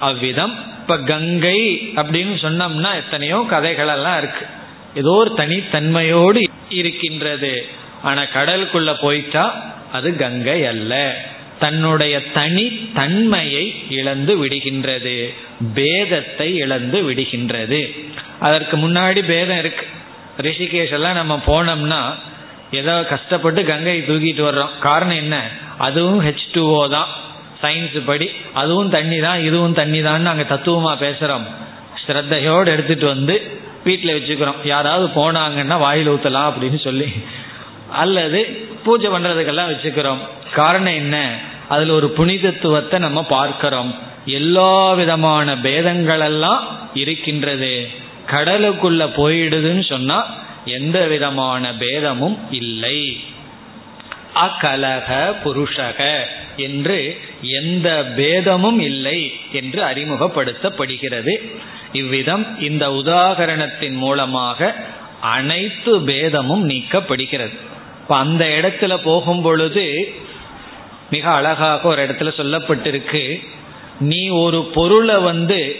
[0.00, 4.46] அவ்விதம் இப்ப கங்கை அப்படின்னு சொன்னோம்னா எத்தனையோ கதைகள் எல்லாம் இருக்கு.
[4.94, 7.66] ஏதோ ஒரு தனித்தன்மையோடு இருக்கின்றது.
[8.02, 11.16] ஆனா கடலுக்குள்ள போயிட்டா அது கங்கை அல்ல.
[11.58, 15.34] தன்னுடைய தனி தன்மையை இழந்து விடுகின்றது.
[15.74, 17.80] பேதத்தை இழந்து விடுகின்றது.
[18.40, 19.86] அதற்கு முன்னாடி பேதம் இருக்கு.
[20.40, 22.00] ரிஷிகேஷ் எல்லாம் நம்ம போனோம்னா
[22.70, 24.78] ஏதோ கஷ்டப்பட்டு கங்கை தூக்கிட்டு வர்றோம்.
[24.78, 25.36] காரணம் என்ன?
[25.78, 27.06] அதுவும் ஹெச் டூஓ தான்.
[27.62, 28.30] சயின்ஸ் படி.
[28.54, 29.40] அதுவும் தண்ணி தான்.
[29.40, 31.46] இதுவும் தண்ணி தான் நாங்கள் தத்துவமாக பேசுகிறோம்
[32.06, 34.54] ஸ்ரத்தையோடு எடுத்துகிட்டு வந்து வீட்டில் வச்சுக்கிறோம்.
[34.64, 37.12] யாராவது போனாங்கன்னா வாயில் ஊற்றலாம் அப்படின்னு சொல்லி.
[37.90, 40.18] அல்லது பூஜை பண்ணுறதுக்கெல்லாம் வச்சுக்கிறோம்.
[40.54, 41.38] காரணம் என்ன?
[41.68, 43.98] அதில் ஒரு புனிதத்துவத்தை நம்ம பார்க்கிறோம்.
[44.26, 46.58] எல்லா விதமான பேதங்களெல்லாம்
[46.94, 47.90] இருக்கின்றது.
[48.30, 50.26] கடலுக்குள்ள போயிடுதுன்னு சொன்னா
[50.64, 53.20] எந்த விதமான பேதமும் இல்லை.
[54.34, 56.20] அகலக புருஷக
[56.56, 61.50] என்று எந்த பேதமும் இல்லை என்று அறிமுகப்படுத்தப்படுகிறது.
[61.92, 64.74] இவ்விதம் இந்த உதாகரணத்தின் மூலமாக
[65.20, 67.56] அனைத்து பேதமும் நீக்கப்படுகிறது.
[68.02, 70.14] இப்ப அந்த இடத்துல போகும் பொழுது
[71.10, 73.46] மிக அழகாக ஒரு இடத்துல சொல்லப்பட்டிருக்கு.
[74.00, 75.76] நீ ஒரு பொருளை வந்து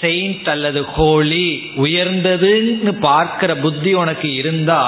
[0.00, 4.82] செயின்ட் அல்லது ஹோலி உயர்ந்ததுன்னு பார்க்கிற புத்தி உனக்கு இருந்தா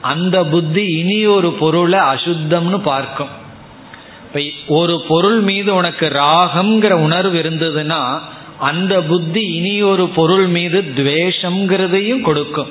[0.00, 3.28] அந்த புத்தி இனி ஒரு பொருளை அசுத்தம்னு பார்க்கும்.
[4.26, 8.18] இப்ப ஒரு பொருள் மீது உனக்கு ராகம்ங்கிற உணர்வு இருந்ததுன்னா
[8.58, 12.68] அந்த புத்தி இனி ஒரு பொருள் மீது துவேஷம்ங்கிறதையும் கொடுக்கும்.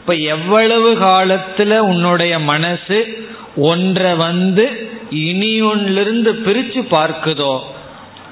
[0.00, 3.26] இப்ப எவ்வளவு காலத்துல உன்னுடைய மனசு
[3.56, 7.60] ஒன்றை வந்து இனி ஒன்றிலிருந்து பிரிச்சு பார்க்குதோ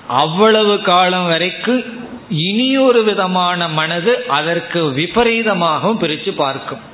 [0.06, 1.84] அவ்வளவு காலம் வரைக்கும்
[2.28, 6.90] இனி ஒரு விதமான மனது அதற்கு விபரீதமாகவும் பிரித்து பார்க்கும்.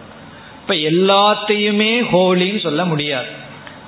[0.69, 3.27] இப்ப எல்லாத்தையுமே ஹோலின்னு சொல்ல முடியாது.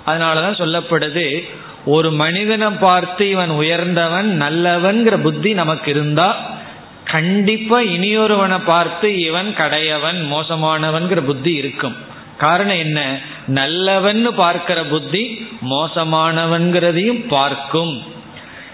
[0.07, 1.49] அதனாலதான் சொல்லப்படுது
[1.85, 6.59] ஒரு மனிதனை பார்த்து இவன் உயர்ந்தவன் நல்லவன்கிற புத்தி நமக்கு இருந்தா
[7.05, 11.97] கண்டிப்பா இனியொருவனை பார்த்து இவன் கடையவன் மோசமானவன்கிற புத்தி இருக்கும்.
[12.39, 13.19] காரணம் என்ன?
[13.49, 18.03] நல்லவன்னு பார்க்கிற புத்தி மோசமானவன்கிறதையும் பார்க்கும்.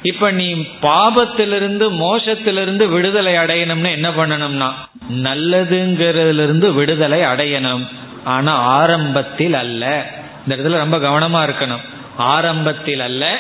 [0.02, 4.72] இப்ப நீ பாபத்திலிருந்து மோசத்திலிருந்து விடுதலை அடையணும்னு என்ன பண்ணணும்னா
[5.12, 7.86] நல்லதுங்கிறதுல இருந்து விடுதலை அடையணும்.
[8.24, 10.06] ஆனா ஆரம்பத்தில் அல்ல.
[10.46, 11.80] இந்த இடத்துல ரொம்ப கவனமா இருக்கணும்.
[12.16, 13.38] ஆரம்பத்தில் அல்ல.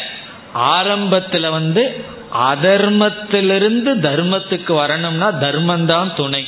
[0.54, 2.04] ஆரம்பத்துல வந்து
[2.34, 6.46] அதர்மத்திலிருந்து தர்மத்துக்கு வரணும்னா தர்மந்தான் துணை.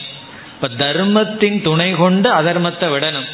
[0.54, 3.28] இப்ப தர்மத்தின் துணை கொண்டு அதர்மத்தை விடணும்.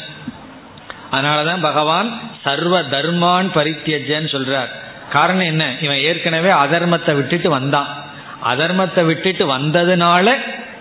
[1.11, 4.69] அதனாலதான் பகவான் சர்வ தர்மான் பரித்தியஜன்னு சொல்றார்.
[5.17, 5.65] காரணம் என்ன?
[5.81, 7.89] இவன் ஏற்கனவே அதர்மத்தை விட்டுட்டு வந்தான்.
[8.51, 10.27] அதர்மத்தை விட்டுட்டு வந்ததுனால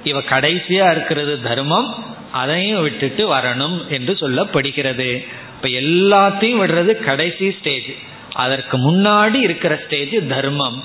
[0.05, 1.89] இவ கடைசியா இருக்கிறது தர்மம்.
[2.33, 5.09] அதையும் விட்டுட்டு வரணும் என்று சொல்லப்படுகிறது.
[5.55, 7.91] இப்ப எல்லாத்தையும் விடுறது கடைசி ஸ்டேஜ்
[8.45, 10.79] அதற்கு முன்னாடி இருக்கிற ஸ்டேஜ் தர்மம்.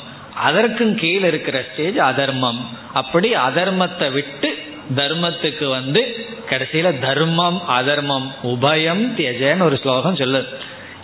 [0.47, 2.59] அதற்கும் கீழே இருக்கிற ஸ்டேஜ் அதர்மம்.
[2.93, 4.49] அப்படி அதர்மத்தை விட்டு
[4.95, 6.01] தர்மத்துக்கு வந்து
[6.49, 10.49] கடைசியில தர்மம் அதர்மம் உபயம் தியஜன்னு ஒரு ஸ்லோகம் சொல்லுது.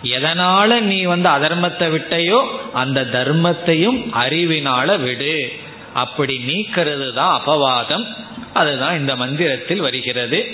[0.02, 5.52] எதனால நீ வந்து அதர்மத்தை விட்டையோ அந்த தர்மத்தையும் அறிவினால விடு.
[5.94, 8.06] அப்படி நீக்கிறது தான் அபவாதம்.
[8.52, 10.46] அதுதான் இந்த மந்திரத்தில் வருகிறது.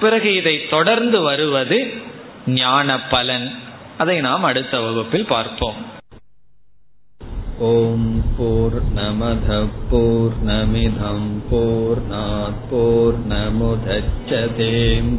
[0.00, 1.92] பிறகு இதை தொடர்ந்து வருவது
[2.46, 3.54] ஞான பலன்.
[3.98, 5.90] அதை நாம் அடுத்த வகுப்பில் பார்ப்போம்.
[7.58, 12.02] ஓம் போர் நமத போர் நமிதம் போர்
[12.70, 15.18] போர் நமுதச்சதேம்